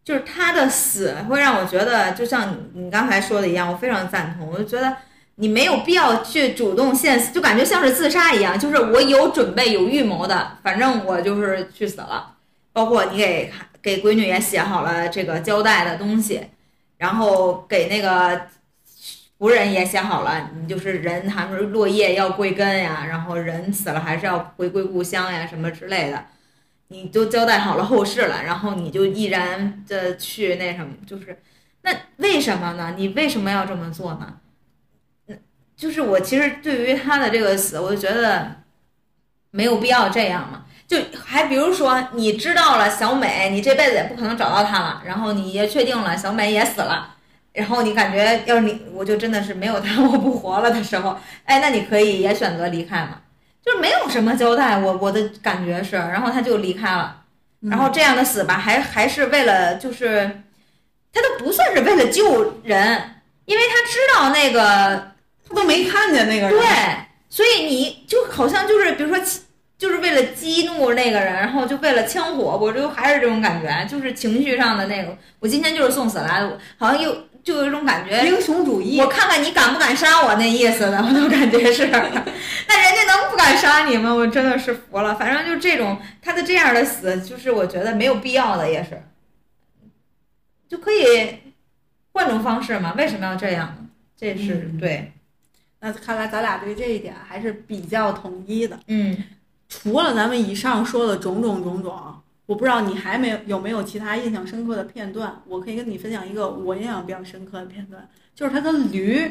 [0.05, 4.49] 就是他的死会让我觉得，就像你刚才说的一样，我非常赞同。
[4.49, 4.95] 我就觉得
[5.36, 8.58] 你没有必要去主动献，就感觉像是自杀一样。
[8.58, 12.36] 就是我有准备、有预谋的，反正我就是去死了。
[12.72, 13.51] 包括你给
[13.82, 16.41] 给闺女也写好了这个交代的东西，
[16.95, 18.47] 然后给那个
[19.39, 26.25] 仆人也写好了，你就是人，他们落叶要归根呀，然后人死了还是要回归故乡呀，什么之类的。
[26.89, 31.41] 你都交代好了后事了，然后你就毅然的去那什么，就是
[31.81, 32.93] 那为什么呢？
[32.97, 34.38] 你为什么要这么做呢？
[35.75, 38.63] 就是我其实对于他的这个死，我就觉得
[39.51, 40.65] 没有必要这样嘛。
[40.88, 47.16] 就还比如说，你知道了小美，你这辈子也不可能找到她了，然后你也确定了小美也死了，
[47.58, 53.20] 然后你感觉要是你，我就真的是没有他 我不活了的时候，哎，那你可以也选择离开嘛。
[53.66, 57.24] 就是没有什么交代，我我的感觉是，然后他就离开了，
[57.62, 60.43] 然后这样的死吧，还还是为了就是，
[61.12, 65.12] 他都不算是为了救人，因为他知道那个
[65.49, 66.68] 他都没看见那个人，对，
[67.28, 69.22] 所以你就好像就是比如说，
[69.80, 77.28] 就是为了激怒那个人，然后就为了枪火，我就还是这种感觉，就是情绪上的那个，我今天就是送死来的，好像又。
[77.47, 78.99] 就有一种感觉，英雄主义。
[78.99, 81.87] 我看看你敢不敢杀我那意思的，我都感觉是。
[81.87, 84.13] 那人家能不敢杀你吗？
[84.13, 85.15] 我真的是服了。
[85.15, 89.01] 反正就这种他的这样的死，就是我觉得没有必要的，也是。
[90.67, 91.37] 就可以
[92.11, 92.93] 换种方式嘛？
[92.97, 93.87] 为什么要这样呢？
[94.17, 95.13] 这是对。
[95.79, 98.77] 那看来咱俩对这一点还是比较统一的。
[98.87, 99.23] 嗯。
[99.69, 102.21] 除了咱们以上说的种种种种。
[102.47, 109.29] 我不知道你还没有有没有其他印象深刻的片段，我可以跟你分享一个我印象比较深刻的片段，就是他跟驴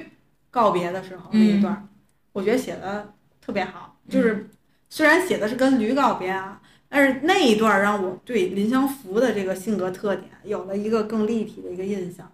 [0.51, 1.89] 告别的时候那一段，
[2.33, 3.99] 我觉得写的特别好。
[4.09, 4.49] 就是
[4.89, 12.31] 虽然写的是跟驴告别啊，但是那一段让我对林祥福的这个性格特点有了一个更立体的一个印象。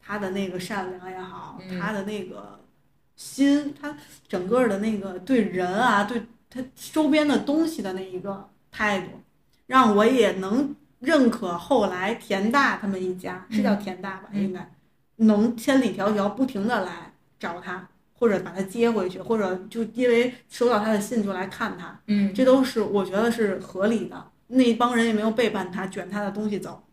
[0.00, 2.58] 他的那个善良也好，他的那个
[3.16, 3.96] 心，他
[4.26, 9.08] 整个的那个对人啊，对他周边的东西的那一个态度。
[9.72, 14.70] 让我也能认可后来田大他们一家是叫田大吧，应该
[15.16, 24.30] 能千里迢迢不停的来找他，或者把他接回去，或者就因为收到他的信就来看他，嗯，这都是我觉得是合理的。
[24.48, 26.84] 那帮人也没有背叛他，卷他的东西走，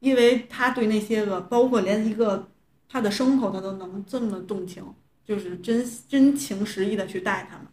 [0.00, 2.46] 因为他对那些个，包括连一个
[2.86, 4.84] 他的牲口，他都能这么动情，
[5.24, 7.66] 就是真真情实意的去待他们，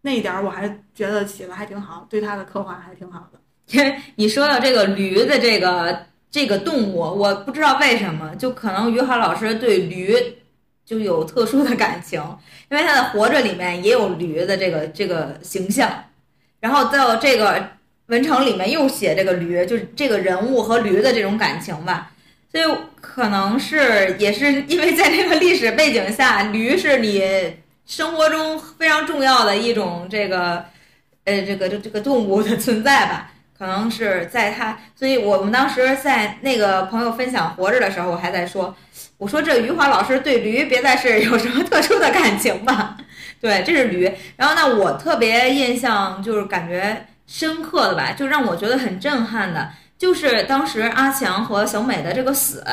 [0.00, 3.38] 那一点我还觉得写的还挺好，对他的刻画还挺好的。
[3.72, 10.16] 因 为你说到这个驴的这个这个动物，我不知道为什么，就可能于海老师对驴
[10.84, 12.20] 就有特殊的感情，
[12.70, 16.04] 因为他的《活着》里面也有驴的这个这个形象，
[16.60, 17.54] 然后到这个
[18.06, 22.12] 《文成》里面又写这个驴，就是这个人物和驴的这种感情吧，
[22.50, 22.64] 所以
[23.00, 27.22] 可能是也是因为在那个历史背景下，驴是你
[27.86, 30.64] 生活中非常重要的一种这个
[31.24, 33.30] 呃这个这这个动物的存在吧。
[33.62, 38.74] 可能是在他，所以我们当时在那个朋友分享活着的时候，我还在说，
[39.18, 42.96] 我说这余华老师对驴别再是有什么特殊的感情吧？
[43.40, 44.12] 对，这是驴。
[44.34, 52.64] 然后呢，我特别印象就是感觉深刻的吧，就让我觉得很震撼的，就是当时阿强和小美的这个死，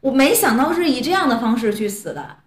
[0.00, 2.38] 我没想到是以这样的方式去死的，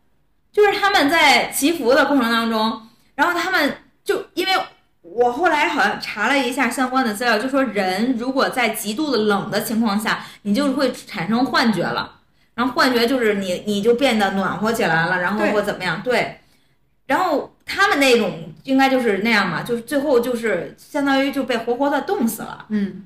[0.51, 4.53] 就是他们在祈福的过程当中，然后他们就因为
[5.19, 12.15] 我后来好像查了一下相关的资料，就说人如果在极度的冷的情况下，你就会产生幻觉了。
[12.55, 16.39] 然后幻觉就是你你就变得暖和起来了，然后或怎么样，对。
[17.05, 22.65] 然后他们那种应该就是那样嘛，就是最后就是相当于就被活活的冻死了。
[22.69, 23.03] 嗯，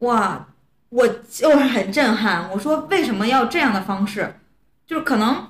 [0.00, 0.46] 哇，
[0.90, 2.48] 我就是很震撼。
[2.52, 4.36] 我说为什么要这样的方式？
[4.86, 5.49] 就是可能，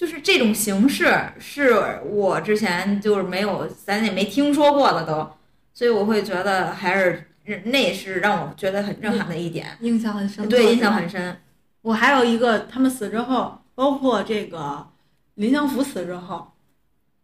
[0.00, 5.30] 就是这种形式是我之前就是没有，咱也没听说过的都，
[5.74, 7.22] 所以我会觉得还是
[7.64, 10.48] 那是让我觉得很震撼的一点，印象很深。
[10.48, 11.36] 对，印象很深。
[11.82, 14.88] 我还有一个，他们死之后，包括这个
[15.34, 16.50] 林祥福死之后，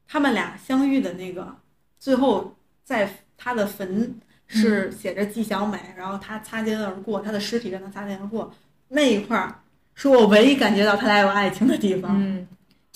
[0.07, 1.57] 他们俩相遇的那个，
[1.99, 2.55] 最后
[2.85, 3.09] 在
[3.39, 8.53] 他的坟是写着纪小美，然后他擦肩而过，他的尸体跟他擦肩而过
[8.89, 9.63] 那一块儿，
[9.95, 12.15] 是我唯一感觉到他俩有爱情的地方。
[12.23, 12.47] 嗯，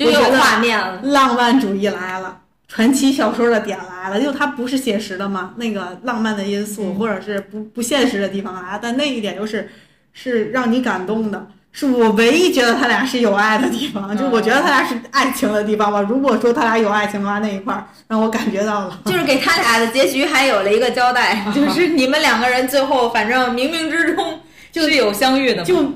[0.07, 1.01] 就有画面了。
[1.03, 2.39] 浪漫主义来了，
[2.69, 9.71] 传奇小说的点来了，就它不是写实的嘛，那个浪漫的因素嗯或者是不不现实的地方来了，但那一点就是
[10.13, 16.01] 是让你感动的，是我唯一觉得他俩是有爱的地方，就我觉得他俩是爱情的地方吧。
[16.01, 19.01] 如果说他俩有爱情的话，那一块儿让我感觉到了。
[19.05, 24.41] 就是给他俩的结局还有了一个交代， 就是你们两个人最后反正冥冥之中
[24.73, 25.65] 就是有相遇的嘛。
[25.65, 25.93] 就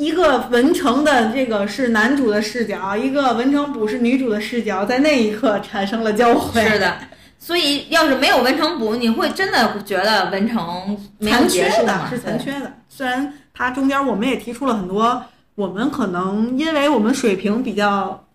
[0.00, 6.64] 一个文成的这个是男主的视角，一个文成补是女主的视角，在那一刻产生了交汇。
[6.64, 6.96] 是的，
[7.38, 12.06] 所以要是没有文成补，你会真的觉得文成残缺的？
[12.08, 12.72] 是残缺的。
[12.88, 15.22] 虽然它中间我们也提出了很多，
[15.54, 18.26] 我们可能因为我们水平比较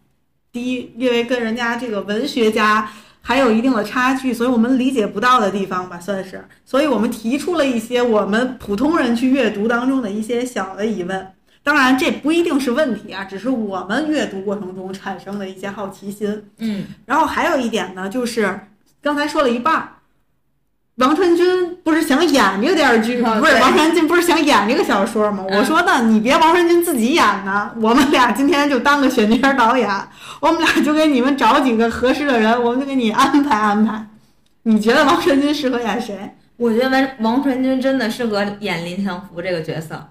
[0.51, 2.88] 低，因为跟人家这个文学家
[3.22, 6.45] 还有一定的差距，所以我们理解不到的地方吧，算是。
[6.63, 11.28] 所以我们提出了一些我们普通人去阅读当中的一些小的疑问。
[11.66, 16.45] 当然，这不一定是问题啊，只是我们阅读过程中产生的一些好奇心。
[16.59, 18.59] 嗯，然后还有一点呢，就是
[19.01, 19.89] 刚才说了一半儿，
[20.97, 23.39] 王传君不是想演这个电视剧吗？
[23.39, 25.43] 不是王传君不是想演这个小说吗？
[25.49, 29.89] 嗯我说那，你别王传君自己演呢，我们俩今天就当个选角导演，
[30.39, 34.05] 我们俩就给你们找几个合适的人，我们就给你安排安排。
[34.61, 36.36] 你觉得王传君适合演谁？
[36.57, 40.09] 我觉得王王传君真的适合演林祥福这个角色，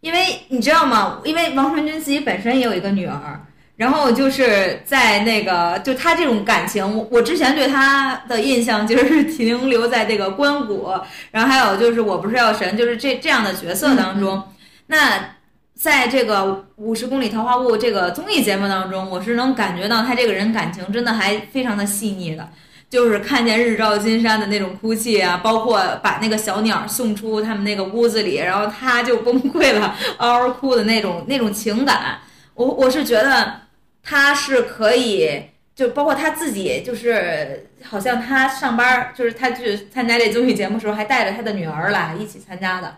[0.00, 1.20] 因为你知道吗？
[1.24, 3.40] 因为王传君自己本身也有一个女儿，
[3.76, 10.90] 然后就是在那个就他这种感情，我我之前对他的印象就是停留在这个关谷，
[11.30, 14.42] 然后还有就是我不是药神，就是这这样的角色当中。
[14.86, 15.36] 那
[15.74, 16.38] 在这个
[16.76, 22.48] 《五十公里桃花坞》这个综艺节目当中，我是能感觉到他这个人感情真的还非常的细腻的。
[22.90, 32.18] 就是看见日照金山的那种哭泣啊，包括把那个小鸟送出他们那个屋子里，然后他就崩溃了，嗷嗷哭的那种那种情感，
[32.54, 33.60] 我我是觉得
[34.02, 35.40] 他是可以，
[35.74, 42.96] 就包括他自己，就是好像他上班儿，就是他去参加这综艺节目的时候，还带着他的女儿来一起参加的，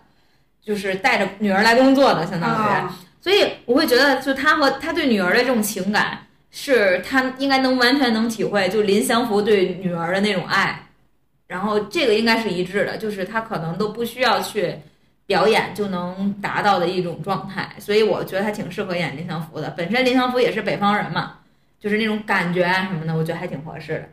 [0.64, 2.55] 就是带着女儿来工作的，相当于。
[2.55, 10.86] 啊所以我会觉得，就他和他对女儿的这种情感，是他应该能完全能体会，就林祥福对女儿的那种爱，
[11.48, 14.76] 然后这个应该是一致的，就是他可能都不需要去
[15.26, 19.70] 表演就能达到的一种状态，所以我觉得他挺适合演林祥福的。
[19.70, 21.38] 本身林祥福也是北方人嘛，
[21.80, 24.09] 就是那种感觉啊什么的，我觉得还挺合适的。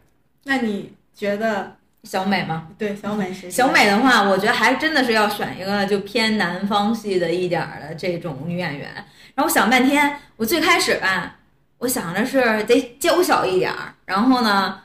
[0.45, 2.69] 那你觉得小美吗？
[2.77, 8.89] 对小美是小美的话，我觉得还真的是要选一个就偏南方系的一点儿的这种女演员。
[9.35, 11.38] 然后我想半天，我最开始吧，
[11.79, 14.79] 我想着是得娇小一点儿，然后呢，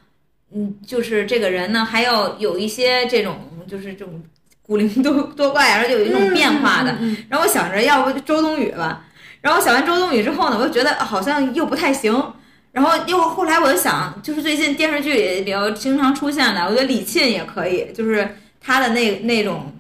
[0.53, 3.39] 嗯，就是这个人呢还要有一些这种
[3.69, 4.23] 就是这种
[4.63, 6.97] 古灵多多怪，然后就有一种变化的。
[7.29, 9.05] 然后我想着要不就周冬雨吧，
[9.41, 12.33] 然后想完周冬雨之后呢，我就觉得啊好像又不太行。
[12.73, 19.73] 然后又后来我就想，就是最近电视剧里比较经常出现的，我觉得李沁也可以，就是她的那那种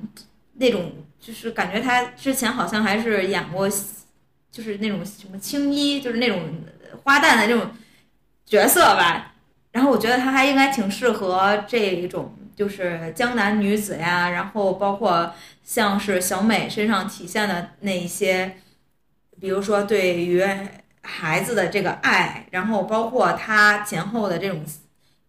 [0.55, 3.69] 那种，就是感觉她之前好像还是演过，
[4.53, 6.39] 就是那种什么青衣，就是那种
[7.03, 7.71] 花旦的这种
[8.47, 9.33] 角色吧。
[9.73, 15.35] 然后我觉得她还应该挺适合这种，就是江南女子呀，然后包括
[15.65, 18.59] 像是小美身上体现的那一些，
[19.41, 20.45] 比如说对于
[21.03, 24.65] 孩子的这个爱，然后包括她前后的这种，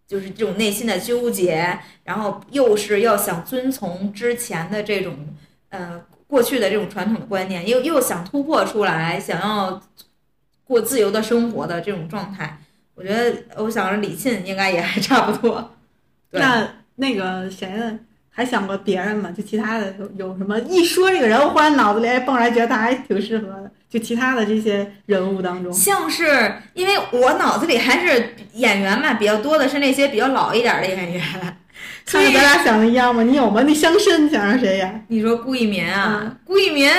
[0.08, 5.36] 就是这种内心的纠结，然后又是要想遵从之前的这种
[5.70, 9.82] 呃过去的这种传统的观念，又又想突破出来，想要
[10.66, 12.60] 过自由的生活的这种状态。
[12.96, 15.76] 我觉得，我想着李沁应该也还差不多。
[16.32, 18.00] 对那那个谁呢？
[18.30, 19.32] 还想过别人吗？
[19.32, 20.60] 就其他的有有什么？
[20.62, 23.72] 一说这个人，我忽然脑子里还蹦出来，觉得他还挺适合的。
[23.90, 31.24] 就其他的这些人物当中，像是因为我脑子里还是演员嘛，比较多的是那些比较老一点的演员。
[32.06, 33.24] 所以咱俩想的一样吗？
[33.24, 33.64] 你有吗？
[33.66, 35.06] 那乡绅想让谁演？
[35.08, 36.20] 你说顾一民啊？
[36.24, 36.90] 嗯顾一民，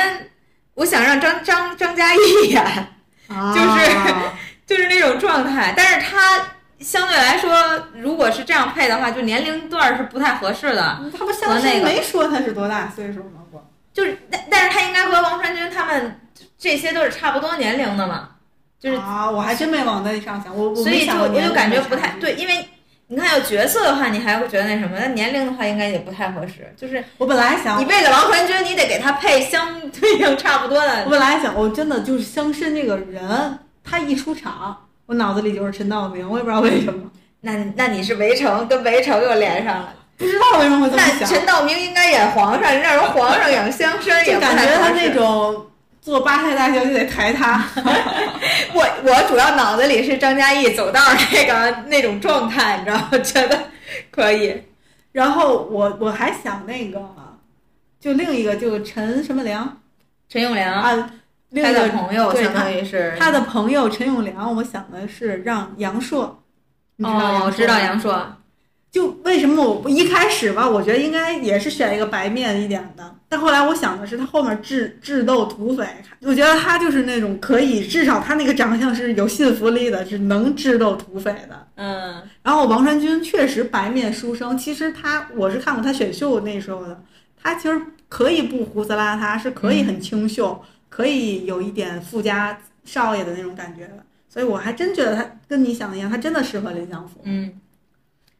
[0.73, 2.65] 我想让张张张嘉译演，
[3.29, 3.97] 就是
[4.67, 5.75] 就是那种状态。
[5.77, 11.01] 但是他相对来说，如果是这样配的话，就年龄段儿是不太合适的。
[11.17, 13.41] 他不相信没说他是多大岁数吗？
[13.51, 13.63] 不，
[13.93, 16.21] 就是但但是他应该和王传君他们
[16.59, 18.31] 这些都是差不多年龄的嘛。
[18.79, 22.69] 就是啊，我还真没往那上想，我所以就我就感觉不太对，因为
[23.09, 26.73] 你看有角色的话，你还会觉得那什么，那年龄的话应该也不太合适。
[26.77, 31.05] 就是我本来想，你为了王传君，你得给他配相对应差不多的。
[31.05, 34.77] 我本来想，我真的就是乡绅这个人，他一出场，
[35.07, 37.11] 我脑子里就是陈道明，我也不知道为什么。
[37.43, 39.95] 那那你是围城，跟围城又连上了。
[40.17, 41.27] 不知道为什么会这么那。
[41.27, 45.15] 陈道明应该演皇上，让人皇上演乡绅也就感觉他那。
[45.15, 45.67] 种
[46.07, 47.65] 做八抬大轿就得抬他。
[48.73, 53.11] 我我主要脑子里是张嘉译走道儿那个那种状态，你知道吗？
[53.25, 53.59] 觉得
[54.13, 54.63] 可以。
[55.11, 57.03] 然后我我还想那个，
[57.99, 59.81] 就另一个就陈什么良
[60.29, 61.11] 陈永良，啊，
[61.49, 66.31] 另他一个的朋友相当于是他的朋友陈永良，我想的是让杨烁，
[66.95, 68.17] 你知道哦，杨烁我知道杨烁。
[68.93, 75.85] 就为什么我一开始吧，我觉得应该也是选一个白面一点的，但后来我想的是他后面智智斗土匪，
[76.21, 81.67] 我觉得他就是那种可以，至少他那个长相是有信服力的，是能智斗土匪的。
[81.75, 87.03] 嗯，然后王传君确实白面书生，其实他我是看过他选秀那时候的，
[87.43, 94.05] 他其实可以不胡子邋遢，是可以很清秀，可以有一点富家少爷的那种感觉的。
[94.29, 97.21] 所以我还真觉得他跟你想的一样，他真的适合林祥福。
[97.25, 97.53] 嗯。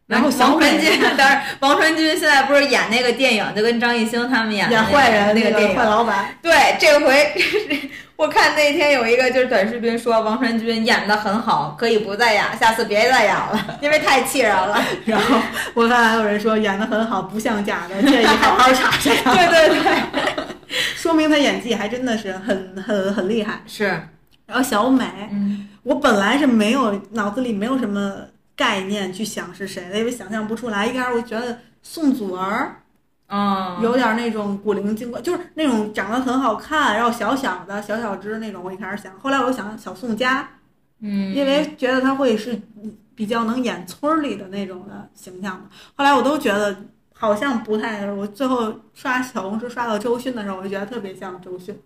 [0.07, 5.85] 然后王传君， 当然，王传君现在不是演那个电影，就跟张艺兴他们演演坏人那个电影坏。
[5.85, 7.35] 老板，对，这回
[8.15, 14.81] 我看那天有一个就是短视频说王传君演的很好，可以不再演，下次别再演了，因为太气人了。
[15.05, 15.39] 然后
[15.75, 19.35] 我看还有人说演的很好，不像假的，建议好好查查。
[19.35, 23.61] 对对对，说明他演技还真的是很很很厉害。
[23.67, 23.87] 是，
[24.47, 28.13] 然后小美，嗯我本来是没有脑子里没有什么
[28.57, 30.87] 概念去想是谁的，因为想象不出来。
[30.87, 32.83] 一开始我觉得宋祖儿
[33.27, 38.63] 啊，有点那种古灵精怪，就是那种长得很好看，然后小小的小小只那种。
[38.65, 40.49] 我一开始想，后来我又想小宋佳，
[41.01, 42.59] 嗯，因为觉得他会是
[43.15, 45.65] 比较能演村儿里的那种的形象嘛。
[45.95, 46.77] 后来我都觉得
[47.13, 51.77] 好像不太，我最后刷小红书刷到周迅的时候，我就觉得特别像周迅，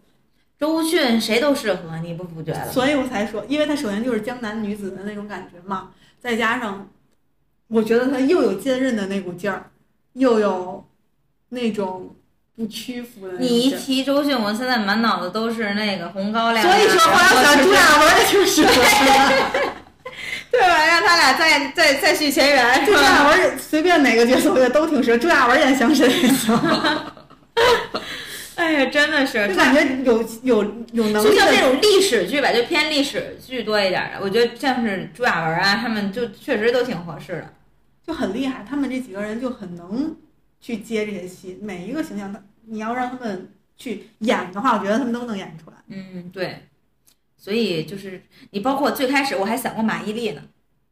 [0.59, 2.71] 周迅谁都适合，你不不觉得？
[2.71, 5.91] 所以我才说，因为她首先就是江南女子的那种感觉嘛，
[6.23, 6.89] 再加上
[7.69, 9.71] 我觉得他又有坚韧的那股劲儿，
[10.13, 10.85] 又有
[11.49, 12.15] 那种
[12.57, 16.63] 不屈服的你一提周迅，我现在满脑子都是那个红高粱。
[16.63, 19.71] 所以说后来我想朱亚文也挺适合的。
[20.51, 20.85] 对吧？
[20.85, 26.53] 让他俩再再再续前缘，朱亚文随便哪个角色我觉得都挺适合，朱亚文演乡绅也行，
[28.57, 31.39] 哎呀，真的是，就感觉有有有能就力就。
[31.39, 34.21] 像那种历史剧吧，就偏历史剧多一点的。
[34.21, 37.55] 我觉得像是朱亚文啊，他们就确实都挺合适的。
[38.07, 40.17] 就很厉害，他们这几个人就很能
[40.61, 45.77] 去接这些戏，每一个形象，他你要让他们去演的话，我觉得他们都能演出来。
[45.89, 46.67] 嗯，对。
[47.37, 50.43] 所以就是你，包括最开始我还想过马伊琍呢，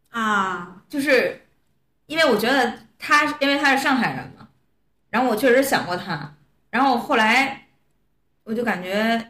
[0.08, 1.42] 啊，就是
[2.06, 4.48] 因为我觉得她，因为她是上海人嘛，
[5.10, 6.36] 然后我确实想过她，
[6.70, 7.66] 然后后来
[8.44, 9.22] 我就感觉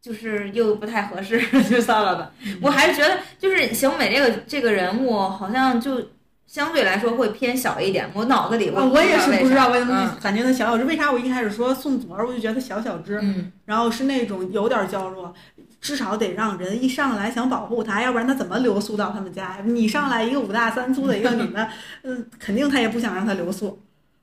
[0.00, 2.30] 就是又不太合适， 就算了吧。
[2.62, 6.00] 我还是觉得就是邢美这个这个人物好像就
[6.46, 15.32] 相对来说会偏小一点，我脑子里啊我也是不知道为什么嗯感觉他小小只，为啥我一开始说宋祖儿，我就觉得他小小只，嗯，然后是那种有点娇弱，
[15.80, 19.58] 至少得让人一上来想保护她，要不然他怎么留宿到他们家呀？
[19.64, 21.68] 你上来一个五大三粗的一个女的，
[22.02, 23.80] 嗯，肯定他也不想让她留宿。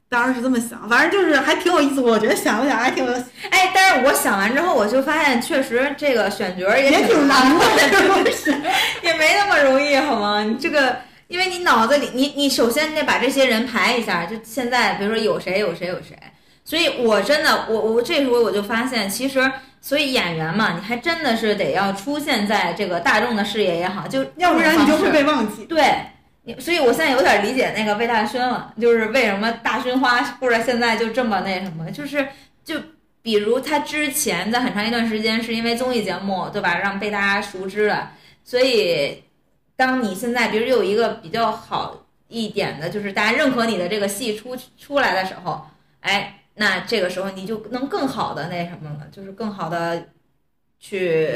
[0.09, 1.99] 当然是这么想，反正就是还挺有意思。
[1.99, 3.11] 我觉得想了想还挺有
[3.49, 8.51] 哎，但是我想完之后，我就发现确实这个选角儿也也挺难的， 是
[9.01, 10.41] 也没那么容易，好吗？
[10.43, 10.95] 你这个，
[11.27, 16.17] 因为你脑子里，你你首先你得把这些人排一下，就现在比如说有谁有谁有谁，
[16.63, 19.51] 所以我真的，我我这时候我就发现，其实
[19.81, 25.65] 所以演员嘛，你还真的是得要出现在这个大众的视野也好，就要不然你就会被被忘记。
[25.65, 25.83] 对。
[26.59, 32.25] 所以，我现在有点理解那个魏大勋了，就是为什么大勋花或者现在就这么那什么，就是
[32.63, 32.75] 就
[33.21, 38.13] 比如他之前在很长一段时间是因为综艺节目，对吧，让被大家熟知了，
[38.43, 39.23] 所以
[39.75, 45.65] 当你现在比如有一个比较好一点的，就是大家认可你的这个戏出出来的时候，
[45.99, 50.07] 哎，那这个时候你就能更好的那什么了，就是更好的
[50.79, 51.29] 去，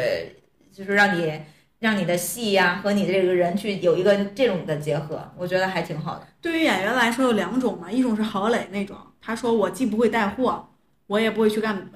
[0.74, 1.42] 就是让你
[1.82, 6.28] 让你的戏呀、和你这个人去有一个这种的结合，我觉得还挺好的。
[6.40, 10.70] 对于演员来说有两种嘛，一种是郝磊那种，他说我既不会带货，
[11.08, 11.90] 我也不会去干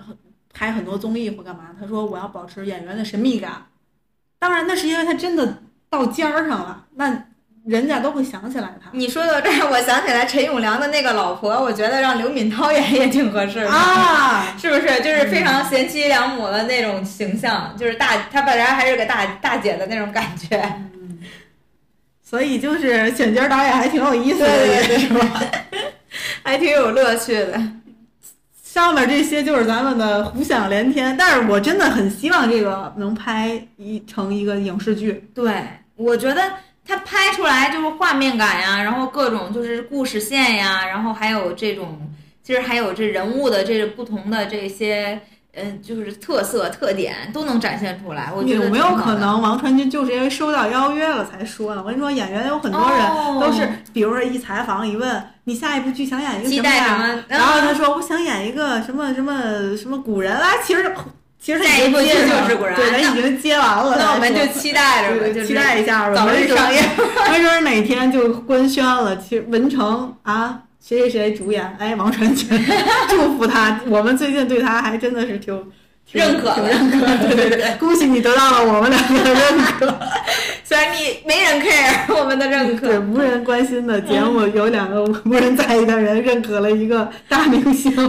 [0.52, 3.68] 拍很多综艺或干嘛，他说我要保持演员的神秘感。
[4.40, 7.28] 当然，那是因为他真的到尖儿上了，那
[7.66, 8.90] 人家都会想起来他。
[8.92, 13.70] 你说到这儿，我想起来陈永良的那个老婆，我觉得让刘敏涛演也挺合适的。
[13.70, 17.76] 啊， 是不是就是非常贤妻良母的那种形象？
[17.78, 20.82] 就是大，她本来还是个大大姐的那种感觉。
[22.24, 25.42] 所以就是选角导演还挺有意思的，对对对是吧？
[26.44, 27.62] 还挺有乐趣的。
[28.62, 35.30] 上面这些就是咱们的胡想连天，但是我真的很希望这个能拍一成一个影视剧。
[35.34, 35.66] 对，
[35.96, 36.42] 我觉得
[36.88, 42.00] 他拍出来就是画面感呀，然后各种就是故事线呀，然后还有这种，
[42.44, 45.20] 其实还有这人物的这不同的这些，
[45.56, 48.32] 嗯，就是特色特点都能展现出来。
[48.36, 48.96] 我觉得有没有？
[48.96, 51.82] 可能王传君就是因为收到邀约了才说呢？
[51.82, 56.86] 我跟你说，演员有很多人哦都是，比如说一采访一问你下一部剧想演一个期待呀？
[56.86, 57.24] 什么？
[57.28, 60.94] 然后他嗯说我想演一个什么什么什么古人啊，其实
[61.46, 63.96] 其实他已经接上就是古人对，他已经接完了。
[64.00, 66.82] 那我们就期待着期待一下吧，早日没准上映。
[67.32, 69.16] 没准儿哪天就官宣了。
[69.18, 72.50] 其实文成啊，谁谁谁主演，哎，王传君，
[73.10, 73.80] 祝福他。
[73.86, 75.56] 我们最近对他还真的是挺
[76.12, 77.06] 挺认可挺认可。
[77.28, 80.00] 对对对，恭喜你得到了我们两个的认可。
[80.66, 87.94] 虽然你没人 care 我们的认可对，可，无人关心的节目，有两个无人在意的人认可了一个大明星。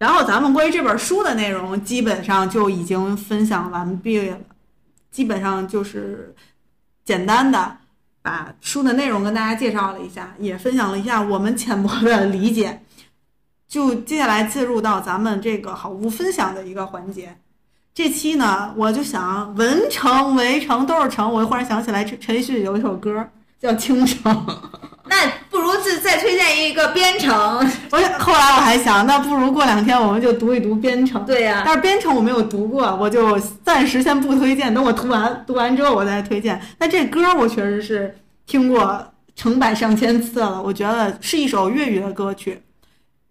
[0.00, 4.38] 然后咱们关于这本书的内容基本上就已经分享完毕了，
[5.10, 6.34] 基本上就是
[7.04, 7.76] 简单的
[8.22, 12.82] 把书的内容跟大家介绍了一下，也分享了一下我们浅薄的理解。
[13.68, 17.36] 就接下来进入到咱们这个好物分享的一个环节。
[17.92, 23.28] 这期呢，我就想文城、围城都是城，我又忽然想起来陈陈奕迅有一首歌
[23.60, 24.32] 叫《倾城》。
[25.04, 25.16] 那
[25.50, 27.30] 不如再再推荐一个编程。
[27.90, 31.20] 我后来我还想，那不如过两天我们就读一读《编程》。
[31.26, 36.60] 对呀、但是《编程》我没有读过，我就暂时先不推荐，等我读完读完之后我再推荐。
[36.78, 38.16] 那这歌我确实是
[38.46, 42.62] 听过成百上千次了，我觉得是一首粤语的歌曲，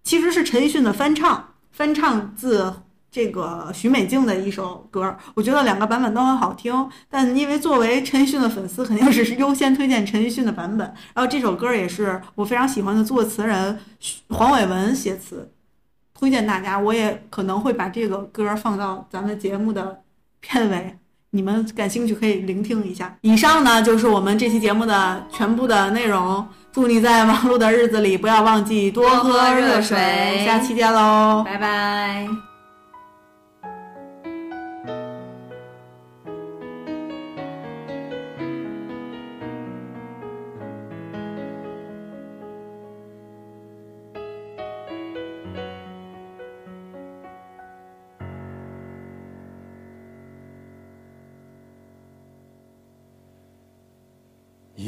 [0.04, 2.74] 其实是陈奕迅的翻唱，翻唱自
[3.12, 6.90] 这个许美静的一首歌，我觉得两个版本都很好听。
[7.10, 10.88] 但因为作为陈奕迅的粉丝，肯定是优先推荐陈奕迅的版本。
[11.14, 13.80] 然后这首歌也是我非常喜欢的作词人
[14.30, 15.52] 黄伟文写词，
[16.18, 16.78] 推荐大家。
[16.78, 20.02] 我也可能会把这个歌放到咱们节目的
[20.40, 20.98] 片尾，
[21.32, 23.18] 你们感兴趣可以聆听一下。
[23.22, 26.48] 以上呢就是我们这期节目的全部的内容。
[26.72, 29.98] 祝你在忙碌的日子里不要忘记多喝热水。
[30.46, 31.44] 下期见喽！
[31.44, 32.49] 拜拜。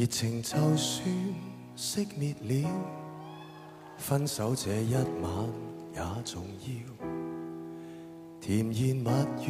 [0.02, 1.06] 熱情就算
[1.76, 2.68] 熄滅了，
[3.96, 5.48] 分手這一晚
[5.94, 7.06] 也重要。
[8.40, 9.48] 甜言蜜語，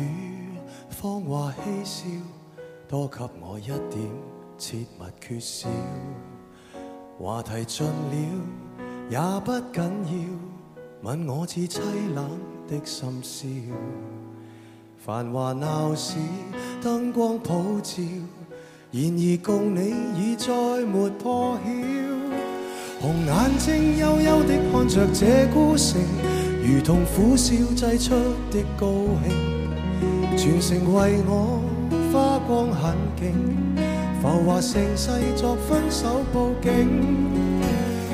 [1.00, 2.04] 謊話嬉笑，
[2.86, 4.10] 多給我一點
[4.58, 5.70] 切勿缺少。
[7.18, 8.14] 話題盡了
[9.08, 10.14] 也不緊要，
[11.00, 11.80] 吻我似凄
[12.14, 12.38] 冷
[12.68, 13.48] 的深宵。
[14.98, 16.18] 繁華鬧市，
[16.82, 18.02] 燈光普照。
[18.94, 20.52] 然而共你已再
[20.84, 21.70] 没破晓，
[23.00, 25.98] 红眼睛幽幽的看着这孤城，
[26.62, 28.14] 如同苦笑挤出
[28.50, 28.92] 的高
[29.24, 31.62] 兴，全城为我
[32.12, 33.32] 花光很劲，
[34.20, 36.86] 浮华盛世作分手報警。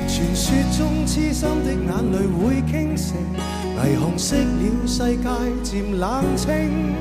[0.07, 3.17] 传说中痴心的眼泪会倾城，
[3.75, 5.27] 霓虹熄了世界
[5.61, 6.95] 渐冷清，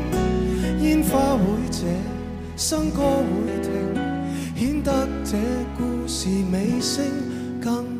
[0.82, 1.86] 烟花会谢。
[2.58, 3.70] 笙歌会停，
[4.56, 5.38] 显得这
[5.76, 7.04] 故事尾声
[7.62, 7.97] 更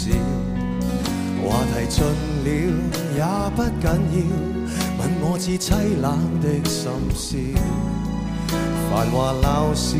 [0.00, 0.08] 少。
[1.42, 1.98] 話題盡
[2.44, 2.48] 了
[3.16, 3.22] 也
[3.54, 4.18] 不緊要，
[4.98, 5.68] 吻我至凄
[6.00, 6.08] 冷
[6.40, 6.80] 的心
[7.14, 7.28] 事。
[8.90, 9.96] 繁華鬧市，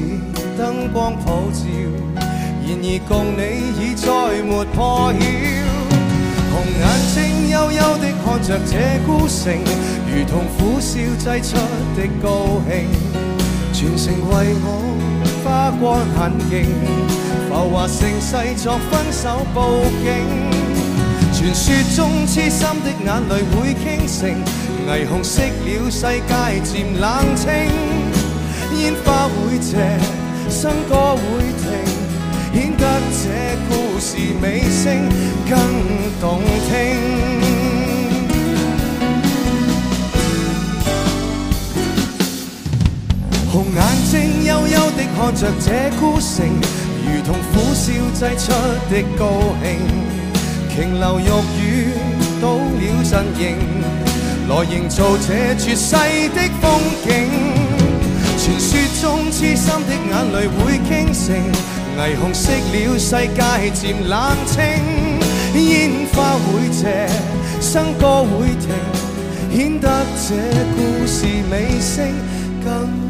[0.58, 0.60] 燈
[0.92, 1.60] 光普照，
[2.16, 3.40] 然而共你
[3.76, 4.08] 已再
[4.42, 5.20] 沒破曉。
[6.50, 6.82] 紅眼
[7.14, 7.18] 睛
[7.50, 8.72] 幽幽的看着這
[9.06, 9.44] 孤城，
[10.08, 11.50] 如同苦笑擠出
[11.96, 12.70] 的高興，
[13.72, 14.66] 全城为我
[15.44, 16.18] 花光狠
[16.50, 16.52] 勁，
[17.50, 19.60] 浮華盛世作分手布
[20.04, 20.06] 景。
[21.34, 24.30] 傳說中痴心的眼淚會傾城，
[24.86, 26.32] 霓虹熄了世界
[26.62, 26.70] 漸
[27.00, 27.50] 冷清。
[28.78, 29.98] 煙花會謝，
[30.48, 31.66] 笙歌會停，
[32.54, 33.26] 顯得這
[33.68, 35.08] 故事尾聲
[35.48, 35.58] 更
[36.20, 36.70] 動聽。
[43.52, 46.46] 紅眼睛幽幽地看着這孤城，
[47.12, 48.52] 如同苦笑擠出
[48.88, 49.26] 的高
[49.60, 49.66] 興，
[50.70, 51.22] 瓊樓玉
[51.58, 51.92] 宇
[52.40, 53.56] 倒了陣營，
[54.48, 55.90] 來營造這絕世
[56.30, 56.64] 的風
[57.04, 57.08] 景。
[58.38, 58.70] 傳說
[59.02, 61.34] 中痴心的眼淚會傾城，
[61.98, 63.42] 霓虹熄了世界
[63.74, 64.58] 漸冷清，
[65.60, 67.10] 煙花會謝，
[67.60, 68.70] 笙歌會停，
[69.52, 70.34] 顯得這
[70.76, 72.14] 故事尾聲
[72.64, 73.09] 更。